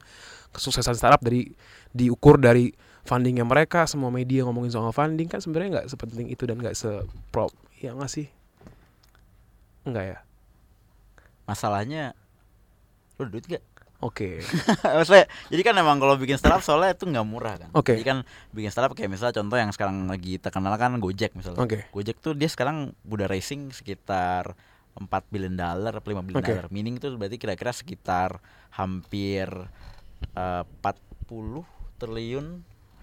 [0.51, 1.47] kesuksesan startup dari
[1.95, 2.75] diukur dari
[3.07, 7.55] fundingnya mereka, semua media ngomongin soal funding kan sebenarnya nggak sepenting itu dan nggak seprop,
[7.79, 8.27] ya nggak sih?
[9.87, 10.19] Enggak ya?
[11.47, 12.19] Masalahnya
[13.16, 13.64] lu duit gak?
[14.05, 14.45] Oke.
[14.99, 17.71] Maksudnya, jadi kan emang kalau bikin startup soalnya itu nggak murah kan.
[17.73, 17.97] Oke.
[17.97, 18.19] Jadi kan
[18.53, 21.64] bikin startup kayak misalnya contoh yang sekarang lagi terkenal kan Gojek misalnya.
[21.64, 21.88] Oke.
[21.97, 24.53] Gojek tuh dia sekarang udah racing sekitar
[25.01, 26.53] 4 billion dollar atau 5 billion Oke.
[26.53, 26.69] dollar.
[26.69, 28.37] Meaning itu berarti kira-kira sekitar
[28.77, 29.49] hampir
[30.37, 31.64] eh, 40
[31.97, 32.47] triliun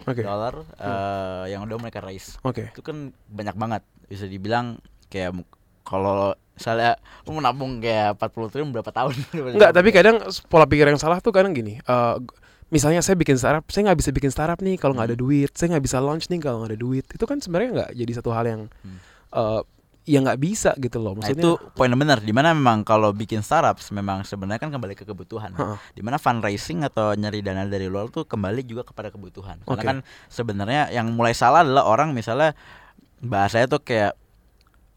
[0.06, 0.20] Oke.
[0.20, 0.28] Hmm.
[0.28, 2.36] dolar eh, yang udah mereka raise.
[2.42, 2.70] Oke.
[2.70, 3.82] Itu kan banyak banget.
[4.06, 5.34] Bisa dibilang kayak
[5.82, 9.13] kalau misalnya lu mau nabung kayak 40 triliun berapa tahun?
[9.54, 11.78] Enggak, tapi kadang pola pikir yang salah tuh kadang gini.
[11.78, 12.36] eh, g-
[12.70, 15.24] misalnya saya bikin startup, saya nggak bisa bikin startup nih kalau nggak ada Hmm.
[15.24, 15.52] duit.
[15.54, 17.06] Saya nggak bisa launch nih kalau nggak ada duit.
[17.08, 18.98] Itu kan sebenarnya nggak jadi satu hal yang Hmm.
[19.32, 19.62] eh
[20.04, 21.16] yang nggak bisa gitu loh.
[21.16, 24.72] Nah Maksudnya itu poin yang benar Di mana memang kalau bikin startup Memang sebenarnya kan
[24.76, 25.78] kembali ke kebutuhan Heeh.
[25.96, 29.88] Di mana fundraising atau nyari dana dari luar tuh Kembali juga kepada kebutuhan Karena Oke.
[29.88, 32.52] kan sebenarnya yang mulai salah adalah orang misalnya
[33.24, 34.20] Bahasanya tuh kayak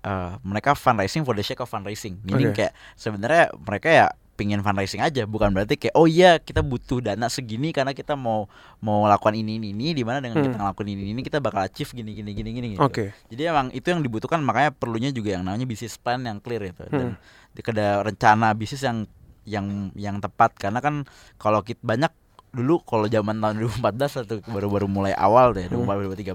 [0.03, 2.67] eh, Mereka fundraising for the sake of fundraising Meaning Oke.
[2.67, 7.27] kayak sebenarnya mereka ya pingin fundraising aja bukan berarti kayak oh iya kita butuh dana
[7.27, 8.47] segini karena kita mau
[8.79, 10.69] mau lakukan ini ini ini di mana dengan kita Hmm.
[10.69, 12.85] ngelakuin ini ini kita bakal achieve gini gini gini gini gitu.
[12.85, 13.17] Oke.
[13.33, 16.85] Jadi emang itu yang dibutuhkan makanya perlunya juga yang namanya bisnis plan yang clear itu
[16.87, 17.71] dan Hmm.
[17.73, 19.09] ada rencana bisnis yang
[19.49, 21.09] yang yang tepat karena kan
[21.41, 22.13] kalau kita banyak
[22.57, 25.85] dulu kalau zaman tahun 2014 atau baru-baru mulai awal deh Hmm.
[25.85, 26.33] 2013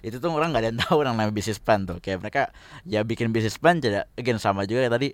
[0.00, 2.42] itu tuh orang nggak ada yang tahu yang namanya bisnis plan tuh kayak mereka
[2.82, 5.08] ya bikin bisnis plan jadi again sama juga kayak tadi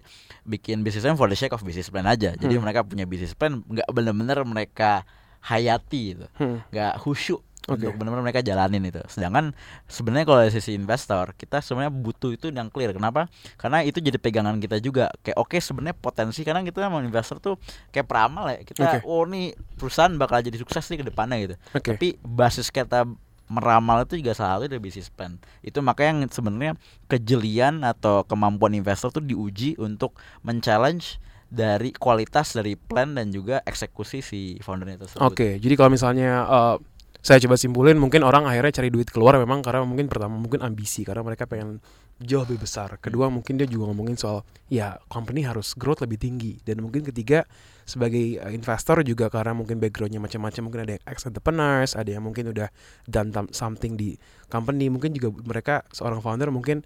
[0.45, 2.63] bikin bisnis plan for the sake of bisnis plan aja jadi Hmm.
[2.63, 5.03] mereka punya bisnis plan nggak bener-bener mereka
[5.43, 6.63] hayati gitu Hmm.
[6.69, 7.81] nggak khusyuk Oke.
[7.81, 9.01] untuk benar-benar mereka jalanin itu.
[9.09, 9.57] Sedangkan
[9.89, 12.93] sebenarnya kalau dari sisi investor kita sebenarnya butuh itu yang clear.
[12.93, 13.33] Kenapa?
[13.57, 15.09] Karena itu jadi pegangan kita juga.
[15.25, 17.57] Kayak oke sebenarnya potensi karena kita emang investor tuh
[17.89, 18.59] kayak peramal ya.
[18.63, 18.99] Kita Oke.
[19.09, 21.55] oh nih perusahaan bakal jadi sukses nih ke depannya gitu.
[21.73, 21.97] Oke.
[21.97, 23.09] Tapi basis kita
[23.49, 25.37] meramal itu juga salah satu dari bisnis plan.
[25.61, 26.73] Itu makanya yang sebenarnya
[27.09, 31.21] kejelian atau kemampuan investor tuh diuji untuk men-challenge
[31.55, 35.23] dari kualitas dari plan dan juga eksekusi si foundernya tersebut.
[35.23, 36.77] Oke, jadi kalau misalnya eh,
[37.25, 41.09] saya coba simpulin mungkin orang akhirnya cari duit keluar memang karena mungkin pertama mungkin ambisi
[41.09, 41.81] karena mereka pengen
[42.21, 43.01] jauh lebih besar.
[43.01, 47.49] Kedua mungkin dia juga ngomongin soal ya company harus growth lebih tinggi dan mungkin ketiga
[47.89, 52.29] sebagai uh, investor juga karena mungkin backgroundnya macam-macam mungkin ada yang ex entrepreneurs, ada yang
[52.29, 52.69] mungkin udah
[53.09, 54.21] done something di
[54.53, 56.85] company, mungkin juga mereka seorang founder mungkin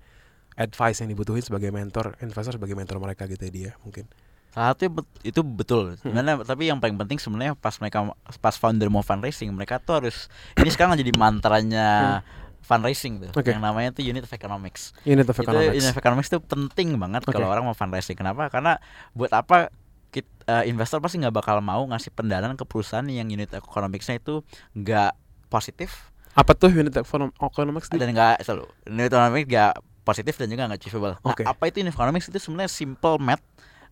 [0.54, 4.06] advice yang dibutuhin sebagai mentor investor sebagai mentor mereka gitu ya dia mungkin.
[4.48, 4.88] Salah satu
[5.22, 5.94] itu betul.
[5.94, 6.00] Hmm.
[6.02, 10.26] Sebenarnya tapi yang paling penting sebenarnya pas mereka pas founder mau fundraising, mereka tuh harus
[10.56, 12.20] ini sekarang jadi mantranya
[12.60, 13.30] fundraising tuh.
[13.30, 13.40] Hmm.
[13.40, 13.50] Oke.
[13.50, 14.92] Yang namanya tuh unit of economics.
[15.02, 15.74] Unit of Itu economics.
[15.74, 17.32] unit of economics itu penting banget Oke.
[17.32, 18.16] kalau orang mau fundraising.
[18.16, 18.48] Kenapa?
[18.48, 18.76] Karena
[19.12, 19.72] buat apa
[20.08, 24.40] kit- eh, investor pasti nggak bakal mau ngasih pendanaan ke perusahaan yang unit economicsnya itu
[24.72, 25.12] nggak
[25.48, 27.88] positif Apa tuh unit economics?
[27.90, 31.14] Dan nggak selalu unit economics nggak positif dan juga nggak achievable.
[31.18, 31.42] Nah, Oke.
[31.42, 33.42] apa itu unit economics itu sebenarnya simple math.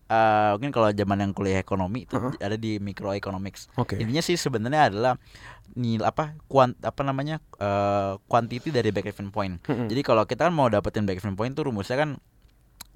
[0.07, 2.31] Eh, mungkin kalau zaman yang kuliah ekonomi itu Uh-huh.
[2.39, 3.67] ada di microeconomics.
[3.75, 3.99] Oke.
[3.99, 5.13] Intinya sih sebenarnya adalah
[5.75, 9.59] nilai apa kuant apa namanya eh quantity dari break even point.
[9.67, 9.91] Mm-mm.
[9.91, 12.09] Jadi kalau kita kan mau dapetin break even point tuh rumusnya kan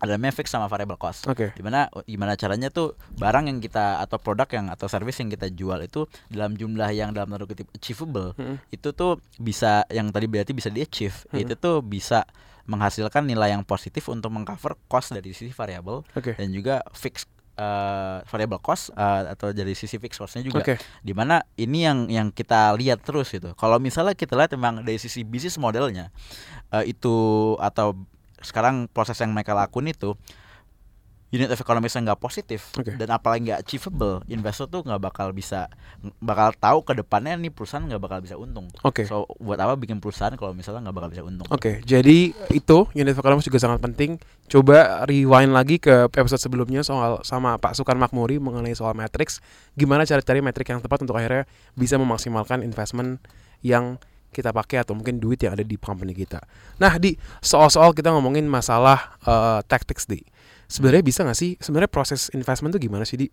[0.02, 1.28] ada namanya fix sama variable cost.
[1.30, 1.54] Oke.
[1.54, 5.52] Di mana gimana caranya tuh barang yang kita atau produk yang atau service yang kita
[5.52, 8.56] jual itu dalam jumlah yang dalam tanda kutip achievable Mm-mm.
[8.72, 11.44] itu tuh bisa yang tadi berarti bisa di achieve Mm-mm.
[11.44, 12.26] itu tuh bisa
[12.72, 16.40] menghasilkan nilai yang positif untuk mengcover cost dari sisi variable Oke.
[16.40, 17.28] dan juga fix
[17.60, 20.80] eh, variable cost eh, atau dari sisi fixed costnya juga Oke.
[21.04, 24.96] di mana ini yang yang kita lihat terus gitu kalau misalnya kita lihat memang dari
[24.96, 26.10] sisi bisnis modelnya
[26.72, 27.14] eh, itu
[27.60, 28.00] atau
[28.42, 30.18] sekarang proses yang mereka lakuin itu
[31.32, 33.00] unit of economics yang nggak positif Oke.
[33.00, 35.72] dan apalagi nggak achievable investor tuh nggak bakal bisa
[36.20, 39.08] bakal tahu ke depannya nih perusahaan nggak bakal bisa untung Oke.
[39.08, 43.14] so buat apa bikin perusahaan kalau misalnya nggak bakal bisa untung Oke, jadi itu unit
[43.14, 44.16] of economics juga sangat penting.
[44.48, 49.44] Coba rewind lagi ke episode sebelumnya soal sama Pak Sukan Makmuri mengenai soal matrix.
[49.76, 51.44] Gimana cara cari metrik yang tepat untuk akhirnya
[51.76, 53.20] bisa memaksimalkan investment
[53.64, 54.00] yang
[54.32, 56.40] kita pakai atau mungkin duit yang ada di company kita.
[56.80, 60.24] Nah, di soal-soal kita ngomongin masalah eh, tactics di.
[60.72, 61.60] Sebenarnya bisa nggak sih?
[61.60, 63.28] Sebenarnya proses investment tuh gimana sih di?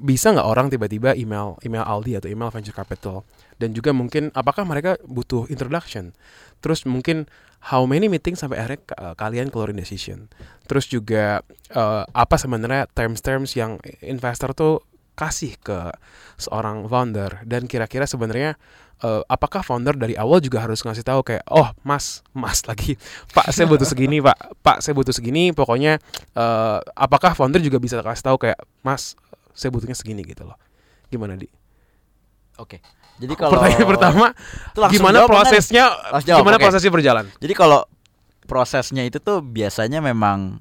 [0.00, 3.28] Bisa nggak orang tiba-tiba email email Aldi atau email venture capital
[3.60, 6.16] dan juga mungkin apakah mereka butuh introduction?
[6.64, 7.28] Terus mungkin
[7.68, 10.32] how many meeting sampai akhirnya eh, kalian keluarin decision.
[10.64, 14.80] Terus juga eh, apa sebenarnya terms-terms yang investor tuh
[15.12, 15.92] kasih ke
[16.40, 18.56] seorang founder dan kira-kira sebenarnya
[19.02, 22.94] eh, apakah founder dari awal juga harus ngasih tahu kayak oh mas mas lagi
[23.34, 24.38] pak saya butuh segini pak.
[24.62, 25.50] Pak saya butuh segini.
[25.50, 25.98] Pokoknya
[26.34, 29.18] eh, apakah founder juga bisa kasih tahu kayak mas
[29.52, 30.56] saya butuhnya segini gitu loh.
[31.10, 31.50] Gimana di?
[32.56, 32.80] Oke.
[33.20, 34.26] Jadi kalau pertanyaan pertama
[34.90, 35.34] gimana jawab, kan?
[35.36, 36.64] prosesnya Langsung jawab, gimana oke.
[36.64, 37.24] prosesnya berjalan?
[37.38, 37.80] Jadi kalau
[38.48, 40.58] prosesnya itu tuh biasanya memang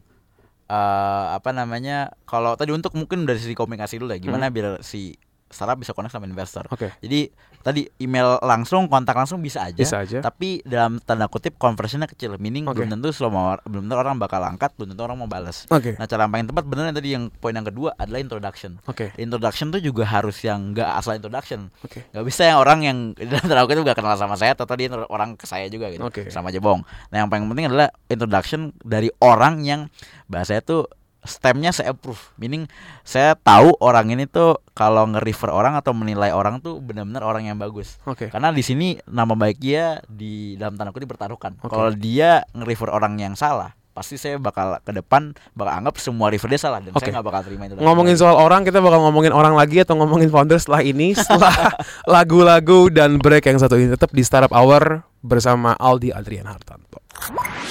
[0.71, 5.19] eh apa namanya kalau tadi untuk mungkin dari sisi komunikasi dulu ya gimana biar si
[5.51, 6.65] startup bisa connect sama investor.
[6.71, 9.77] Oke Jadi tadi email langsung, kontak langsung bisa aja.
[9.77, 12.81] bisa aja Tapi dalam tanda kutip conversionnya kecil, meaning Oke.
[12.81, 15.69] belum tentu semua belum tentu orang bakal angkat, belum tentu orang mau balas.
[15.69, 18.81] oke Nah cara yang paling tepat bener yang tadi yang poin yang kedua adalah introduction.
[18.89, 21.69] oke Introduction tuh juga harus yang nggak asal introduction.
[21.85, 22.97] oke Gak bisa yang orang yang
[23.29, 26.01] dalam tanda kutip gak kenal sama saya atau tadi orang ke saya juga gitu.
[26.01, 26.27] Oke.
[26.33, 26.81] Sama aja bohong.
[27.13, 29.81] Nah, yang paling penting adalah introduction dari orang yang
[30.27, 30.87] bahasanya tuh
[31.25, 32.21] stemnya saya approve.
[32.37, 32.65] Meaning
[33.05, 37.57] saya tahu orang ini tuh kalau nge-refer orang atau menilai orang tuh benar-benar orang yang
[37.61, 38.01] bagus.
[38.09, 41.61] oke Karena di sini nama baik dia di dalam tanda kutip dipertaruhkan.
[41.61, 41.71] Oke.
[41.73, 46.47] Kalau dia nge-refer orang yang salah, pasti saya bakal ke depan bakal anggap semua refer
[46.47, 47.03] dia salah dan Oke.
[47.03, 47.75] saya nggak bakal terima itu.
[47.75, 51.75] ngomongin soal orang kita bakal ngomongin orang lagi atau ngomongin founder setelah ini setelah
[52.07, 57.00] lagu-lagu dan break yang satu ini tetap di Startup Hour bersama Aldi Adrian Hartanto.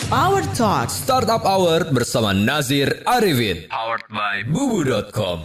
[0.06, 0.94] Power Talk.
[0.94, 3.66] Startup Hour bersama Nazir Arifin.
[3.66, 5.42] Powered by bubu.com.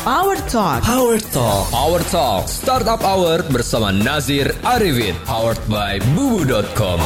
[0.00, 0.80] Power Talk.
[0.80, 1.68] Power Talk.
[1.68, 5.12] Power Talk Startup Hour bersama Nazir Arifin.
[5.28, 7.04] Powered by bubu.com.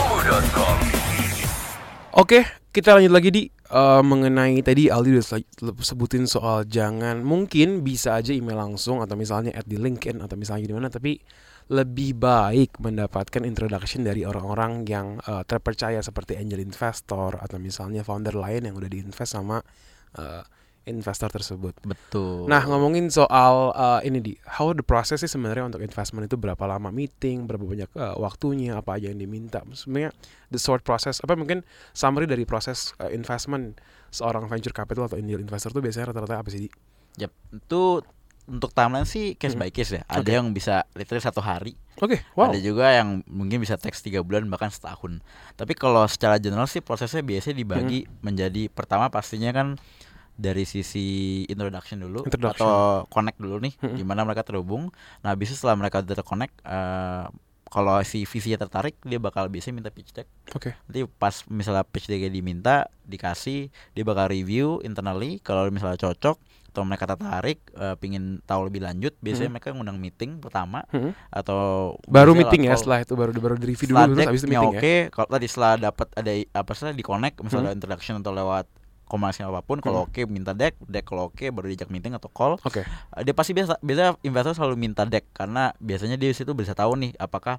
[2.14, 5.26] Oke, kita lanjut lagi di eh, mengenai tadi Aldi udah
[5.82, 10.70] sebutin soal jangan mungkin bisa aja email langsung atau misalnya add di LinkedIn atau misalnya
[10.70, 11.18] di mana tapi
[11.66, 18.38] lebih baik mendapatkan introduction dari orang-orang yang eh, terpercaya seperti angel investor atau misalnya founder
[18.38, 19.58] lain yang udah diinvest sama
[20.14, 20.42] eh,
[20.86, 21.74] investor tersebut.
[21.82, 22.46] Betul.
[22.46, 26.62] Nah ngomongin soal uh, ini di how the process sih sebenarnya untuk investment itu berapa
[26.62, 29.66] lama meeting, berapa banyak uh, waktunya, apa aja yang diminta.
[29.74, 30.14] Sebenarnya
[30.54, 33.82] the short process apa mungkin summary dari proses uh, investment
[34.14, 36.70] seorang venture capital atau angel investor tuh biasanya rata-rata apa sih di?
[37.18, 37.82] Yap, itu
[38.46, 39.60] untuk timeline sih case Hmm.
[39.60, 40.02] by case ya.
[40.06, 40.32] Ada Oke.
[40.32, 42.48] yang bisa literally satu hari, Oke, wow.
[42.48, 45.18] ada juga yang mungkin bisa teks tiga bulan bahkan setahun.
[45.52, 48.12] Tapi kalau secara general sih prosesnya biasanya dibagi Hmm.
[48.22, 49.74] menjadi pertama pastinya kan
[50.32, 51.06] dari sisi
[51.44, 52.60] introduction dulu Introduction.
[52.60, 53.96] atau connect dulu nih, Hmm.
[53.96, 54.92] gimana mereka terhubung.
[55.20, 57.24] Nah, habis itu setelah mereka udah terconnect, eh,
[57.66, 60.78] kalau si visinya tertarik dia bakal biasanya minta pitch deck Oke.
[60.86, 66.38] nanti pas misalnya pitch decknya diminta dikasih dia bakal review internally kalau misalnya cocok
[66.76, 71.16] atau mereka tertarik eh, pingin tahu lebih lanjut biasanya mereka ngundang meeting pertama Hmm.
[71.32, 74.60] atau Baru meeting ya setelah itu baru baru di review dulu terus habis itu decknya
[74.60, 75.02] meeting oke ya.
[75.08, 77.78] kalau tadi setelah dapat ada apa sih di connect misalnya Hmm.
[77.80, 78.68] introduction atau lewat
[79.06, 80.12] komunikasi apa pun kalau Hmm.
[80.12, 82.84] oke minta deck deck kalau oke baru diajak meeting atau call Oke.
[83.08, 86.76] Uh, dia pasti biasa biasa investor selalu minta deck karena biasanya dia di situ bisa
[86.76, 87.56] tahu nih apakah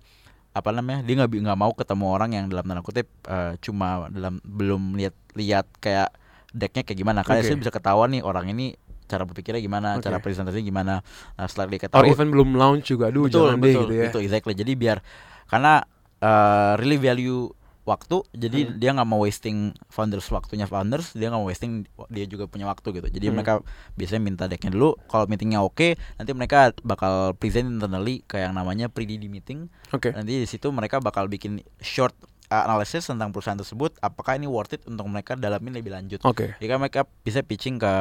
[0.51, 4.38] apa namanya dia nggak nggak mau ketemu orang yang dalam tanda kutip uh, cuma dalam
[4.43, 6.13] belum lihat lihat kayak
[6.49, 8.73] decknya kayak gimana karena dia bisa ketahuan nih orang ini
[9.07, 10.03] cara berpikirnya gimana Oke.
[10.03, 10.93] cara presentasinya gimana
[11.33, 13.93] nah setelah dia Or ketahui even belum launch juga aduh betul jangan deh betul gitu
[13.95, 14.05] ya.
[14.11, 14.97] itu exactly jadi biar
[15.45, 15.81] karena
[16.19, 17.49] uh, really value
[17.83, 18.73] waktu jadi Hmm.
[18.75, 22.83] dia nggak mau wasting founders waktunya founders dia nggak mau wasting dia juga punya waktu
[22.93, 23.39] gitu jadi Hmm.
[23.39, 23.53] mereka
[23.95, 28.91] biasanya minta decknya dulu kalau meetingnya oke nanti mereka bakal present internally kayak yang namanya
[28.91, 30.11] pre-DD meeting Oke.
[30.11, 32.11] nanti di situ mereka bakal bikin short
[32.47, 36.55] analysis tentang perusahaan tersebut apakah ini worth it untuk mereka dalamin lebih lanjut Oke.
[36.60, 37.93] jika mereka bisa pitching ke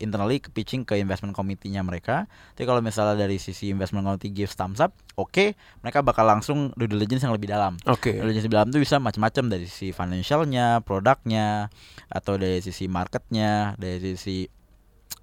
[0.00, 2.24] internally, ke pitching ke investment committee-nya mereka.
[2.56, 6.88] Tapi kalau misalnya dari sisi investment committee gives thumbs up, oke, mereka bakal langsung due
[6.88, 7.76] diligence yang lebih dalam.
[7.84, 8.16] Oke.
[8.16, 11.68] Due diligence lebih dalam itu bisa macam-macam dari sisi financialnya, produknya,
[12.08, 14.48] atau dari sisi marketnya, dari sisi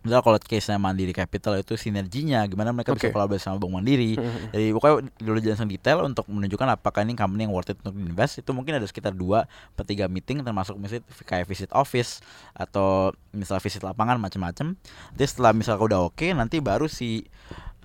[0.06, 3.02] Misalnya kalau case-nya Mandiri Capital itu sinerginya gimana mereka Oke.
[3.02, 4.16] bisa kolaborasi sama Bank Mandiri.
[4.16, 4.54] Mhm.
[4.56, 8.40] Jadi pokoknya dulu yang detail untuk menunjukkan apakah ini company yang worth it untuk invest
[8.40, 13.60] itu mungkin ada sekitar dua per tiga meeting termasuk visit kayak visit office atau misal
[13.60, 14.78] visit lapangan macam-macam.
[15.18, 17.26] Jadi setelah misalnya udah oke nanti baru si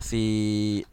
[0.03, 0.23] si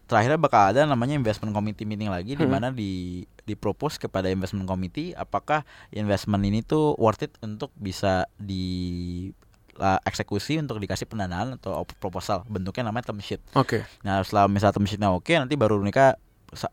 [0.05, 2.53] terakhirnya bakal ada namanya investment committee meeting lagi di Hmm.
[2.53, 9.33] mana di dipropose kepada investment committee apakah investment ini tuh worth it untuk bisa di
[9.79, 13.41] uh, eksekusi untuk dikasih pendanaan atau op- proposal bentuknya namanya term sheet.
[13.55, 13.83] Oke.
[14.03, 16.19] Nah setelah misalnya term sheetnya oke nanti baru mereka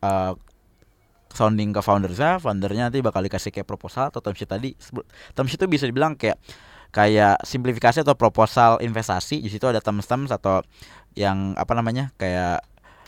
[0.03, 0.35] uh,
[1.33, 4.71] sounding ke foundersnya, foundernya nanti bakal dikasih kayak proposal atau term sheet tadi.
[5.33, 6.39] Term sheet itu bisa dibilang kayak
[6.95, 10.65] kayak simplifikasi atau proposal investasi di situ ada terms-terms atau
[11.13, 12.65] yang apa namanya kayak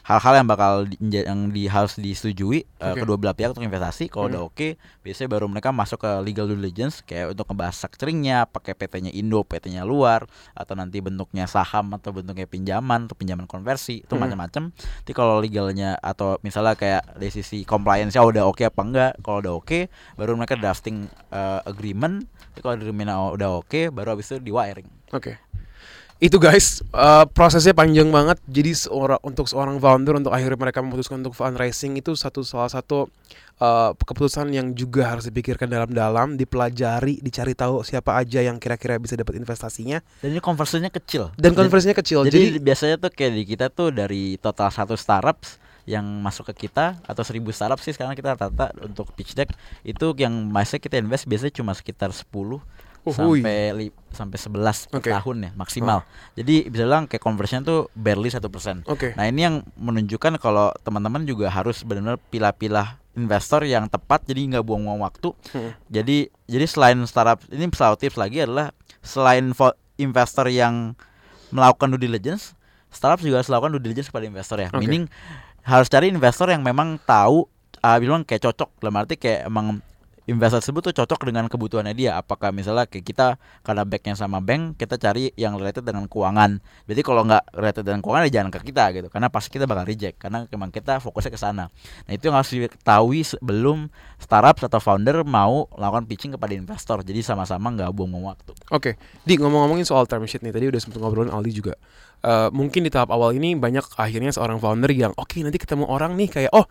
[0.09, 3.05] hal-hal yang bakal di, yang di harus disetujui uh, Oke.
[3.05, 4.33] kedua belah pihak untuk investasi kalau Hmm.
[4.33, 4.69] udah oke
[5.05, 9.45] biasanya baru mereka masuk ke legal due diligence kayak untuk ngebahas structuringnya pakai PT-nya Indo
[9.45, 10.25] PT-nya luar
[10.57, 14.25] atau nanti bentuknya saham atau bentuknya pinjaman atau pinjaman konversi itu Hmm.
[14.25, 19.13] macam-macam nanti kalau legalnya atau misalnya kayak dari sisi compliance nya udah oke apa enggak
[19.21, 19.79] kalau udah oke
[20.17, 24.89] baru mereka drafting uh, agreement Nanti kalau agreement udah oke baru habis itu di wiring
[25.09, 25.41] Oke.
[26.19, 28.43] Itu guys, eh, prosesnya panjang banget.
[28.51, 33.07] Jadi seorang untuk seorang founder untuk akhirnya mereka memutuskan untuk fundraising itu satu salah satu
[33.63, 39.15] eh, keputusan yang juga harus dipikirkan dalam-dalam, dipelajari, dicari tahu siapa aja yang kira-kira bisa
[39.15, 42.27] dapat investasinya dan ini konversinya kecil dan konversinya kecil.
[42.27, 46.69] Jadi, Jadi, biasanya tuh kayak di kita tuh dari total satu startups yang masuk ke
[46.69, 49.49] kita atau seribu startup sih sekarang kita rata untuk pitch deck
[49.87, 52.27] itu yang masih kita invest biasanya cuma sekitar 10
[53.05, 53.41] Uhuy.
[53.41, 55.11] sampai li- sampai 11 per Oke.
[55.13, 55.17] Oh.
[55.21, 55.99] tahun ya maksimal.
[56.35, 58.83] Jadi bisa bilang kayak conversion tuh barely satu persen.
[58.89, 59.15] Oke.
[59.15, 64.65] Nah ini yang menunjukkan kalau teman-teman juga harus benar-benar pilah-pilah investor yang tepat jadi nggak
[64.65, 65.35] buang-buang waktu.
[65.55, 65.75] Hmm.
[65.91, 68.71] Jadi jadi selain startup ini selalu tips lagi adalah
[69.03, 69.51] selain
[69.99, 70.95] investor yang
[71.51, 72.53] melakukan due diligence,
[72.93, 74.69] startup juga harus melakukan due diligence kepada investor ya.
[74.71, 74.85] Oke.
[74.85, 75.11] Meaning
[75.67, 77.45] harus cari investor yang memang tahu
[77.79, 79.79] ah bilang kayak cocok dalam arti kayak emang
[80.29, 82.21] investor tersebut tuh cocok dengan kebutuhannya dia.
[82.21, 83.27] Apakah misalnya kayak kita
[83.65, 86.61] karena backnya sama bank kita cari yang related dengan keuangan.
[86.85, 89.09] Berarti kalau nggak related dengan keuangan ya jangan ke kita gitu.
[89.09, 91.73] Karena pasti kita bakal reject karena memang kita fokusnya ke sana.
[92.05, 93.89] Nah itu yang harus diketahui sebelum
[94.21, 97.01] startup atau founder mau melakukan pitching kepada investor.
[97.01, 98.53] Jadi sama-sama nggak buang-buang waktu.
[98.69, 101.73] Oke, di ngomong-ngomongin soal term sheet nih, tadi udah sempat ngobrolin Aldi juga.
[102.19, 106.19] Eh, mungkin di tahap awal ini banyak akhirnya seorang founder yang oke nanti ketemu orang
[106.19, 106.67] nih kayak oh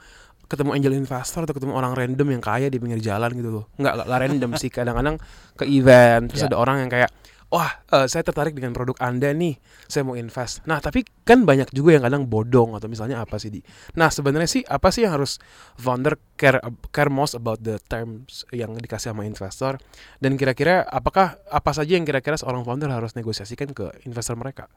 [0.47, 3.65] ketemu angel investor atau ketemu orang random yang kaya di pinggir jalan gitu loh.
[3.75, 5.15] Nggak, nggak random sih, kadang-kadang
[5.57, 6.49] ke event terus Ya.
[6.53, 7.11] ada orang yang kayak
[7.47, 9.55] wah eh, saya tertarik dengan produk anda nih,
[9.87, 10.63] saya mau invest.
[10.67, 13.63] Nah tapi kan banyak juga yang kadang bodong atau misalnya apa sih di.
[13.95, 15.39] Nah sebenarnya sih apa sih yang harus
[15.79, 16.59] founder care
[16.91, 19.79] care most about the terms yang dikasih sama investor
[20.19, 24.67] dan kira-kira apakah apa saja yang kira-kira seorang founder harus negosiasikan ke investor mereka?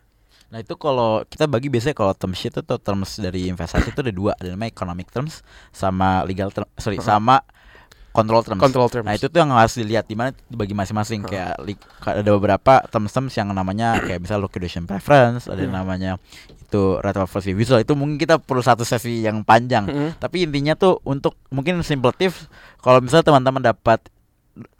[0.50, 4.10] Nah itu kalau kita bagi biasanya kalau term sheet atau terms dari investasi itu ada
[4.10, 7.46] dua, ada namanya economic terms sama legal term, sorry sama
[8.10, 8.58] control terms.
[8.58, 9.06] Control terms.
[9.06, 13.30] Nah itu tuh yang harus dilihat di mana dibagi masing-masing kayak li- ada beberapa terms-terms
[13.38, 16.18] yang namanya kayak misalnya liquidation preference, ada yang namanya
[16.50, 19.86] itu rate of first refusal itu mungkin kita perlu satu sesi yang panjang.
[19.86, 20.18] Mm-mm.
[20.18, 22.50] Tapi intinya tuh untuk mungkin simple tips
[22.82, 24.02] kalau misalnya teman-teman dapat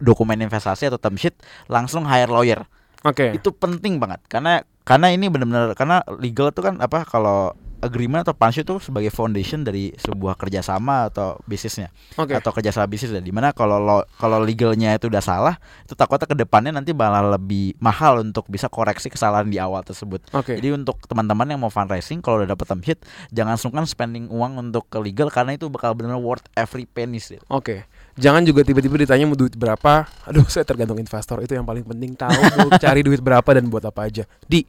[0.03, 1.39] dokumen investasi atau term sheet
[1.71, 2.67] langsung hire lawyer
[3.05, 3.33] Oke.
[3.37, 8.37] itu penting banget karena karena ini benar-benar karena legal itu kan apa kalau agreement atau
[8.37, 11.89] partnership itu sebagai foundation dari sebuah kerjasama atau bisnisnya
[12.21, 12.37] Oke.
[12.37, 15.57] atau kerjasama bisnis ya di mana kalau lo kalau legalnya itu udah salah
[15.89, 20.21] itu takutnya ke depannya nanti malah lebih mahal untuk bisa koreksi kesalahan di awal tersebut
[20.37, 20.61] Oke.
[20.61, 23.01] jadi untuk teman-teman yang mau fundraising kalau udah dapet term sheet
[23.33, 27.41] jangan sungkan spending uang untuk ke legal karena itu bakal benar worth every penny sih
[27.49, 27.89] Oke.
[28.21, 30.05] Jangan juga tiba-tiba ditanya mau duit berapa.
[30.29, 31.41] Aduh, saya tergantung investor.
[31.41, 34.29] Itu yang paling penting tahu mau cari duit berapa dan buat apa aja.
[34.45, 34.69] Di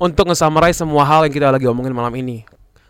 [0.00, 2.48] untuk nge-summarize semua hal yang kita lagi omongin malam ini.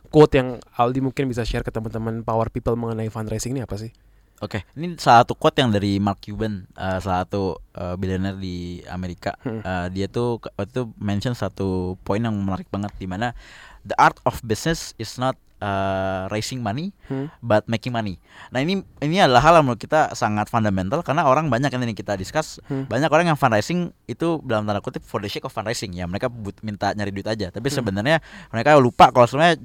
[0.08, 3.90] Quote yang Aldi mungkin bisa share ke teman-teman power people mengenai fundraising ini apa sih?
[4.38, 8.78] Oke, ini salah satu quote yang dari Mark Cuban, eh, salah satu eh, billionaire di
[8.86, 9.34] Amerika.
[9.42, 9.66] Hmm.
[9.66, 13.34] Eh, dia tuh waktu itu mention satu poin yang menarik banget di mana
[13.82, 17.26] the art of business is not eh, raising money Hmm.
[17.38, 18.20] but making money.
[18.48, 21.92] Nah ini ini adalah hal yang menurut kita sangat fundamental karena orang banyak yang ini
[21.92, 22.84] kita discuss Hmm.
[22.84, 26.28] banyak orang yang fundraising itu dalam tanda kutip for the sake of fundraising ya mereka
[26.28, 27.76] but, minta nyari duit aja tapi Hmm.
[27.76, 29.58] sebenarnya mereka lupa kalau sebenarnya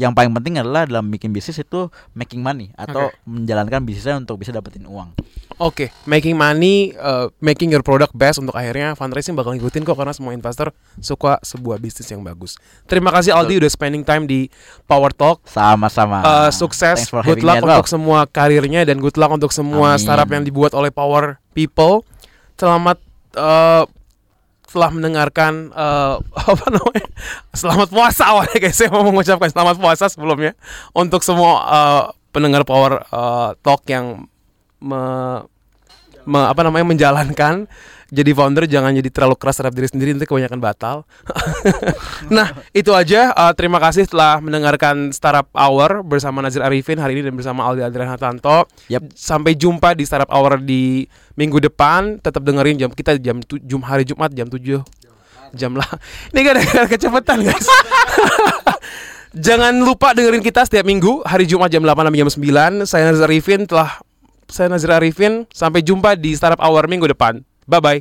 [0.00, 3.20] yang paling penting adalah dalam bikin bisnis itu making money atau Oke.
[3.28, 5.12] menjalankan bisnisnya untuk bisa dapetin uang.
[5.60, 10.16] Oke, making money, uh, making your product best untuk akhirnya fundraising bakal ngikutin kok karena
[10.16, 10.72] semua investor
[11.04, 12.56] suka sebuah bisnis yang bagus.
[12.88, 14.48] Terima kasih Aldi udah spending time di
[14.88, 15.44] Power Talk.
[15.44, 16.24] Sama-sama.
[16.24, 17.76] Uh, sukses, good luck as well.
[17.76, 20.00] untuk semua karirnya dan good luck untuk semua Amin.
[20.00, 22.08] startup yang dibuat oleh Power People.
[22.56, 22.96] Selamat
[23.36, 23.84] uh,
[24.70, 26.22] setelah mendengarkan uh,
[26.54, 27.10] apa namanya?
[27.50, 28.78] Selamat puasa awalnya guys.
[28.78, 30.54] Saya mau mengucapkan selamat puasa sebelumnya
[30.94, 34.30] untuk semua uh, pendengar Power uh, Talk yang
[34.78, 35.42] me-
[36.22, 37.66] me- apa namanya menjalankan
[38.10, 40.96] jadi founder jangan jadi terlalu keras terhadap diri sendiri nanti kebanyakan batal.
[42.36, 43.30] nah itu aja.
[43.38, 47.86] Uh, terima kasih telah mendengarkan Startup Hour bersama Nazir Arifin hari ini dan bersama Aldi
[47.86, 48.66] Adrian Hartanto.
[48.90, 49.14] Yap.
[49.14, 51.06] Sampai jumpa di Startup Hour di
[51.38, 52.18] minggu depan.
[52.18, 54.82] Tetap dengerin jam kita jam tu- jum hari Jumat jam 7
[55.54, 55.86] jam lah.
[56.34, 57.66] Ini gak ada kecepatan guys.
[59.30, 62.90] Jangan lupa dengerin kita setiap minggu hari Jumat jam 8 sampai jam 9.
[62.90, 64.02] Saya Nazir Arifin telah
[64.50, 65.46] saya Nazir Arifin.
[65.54, 67.46] Sampai jumpa di Startup Hour minggu depan.
[67.70, 67.98] Bye bye.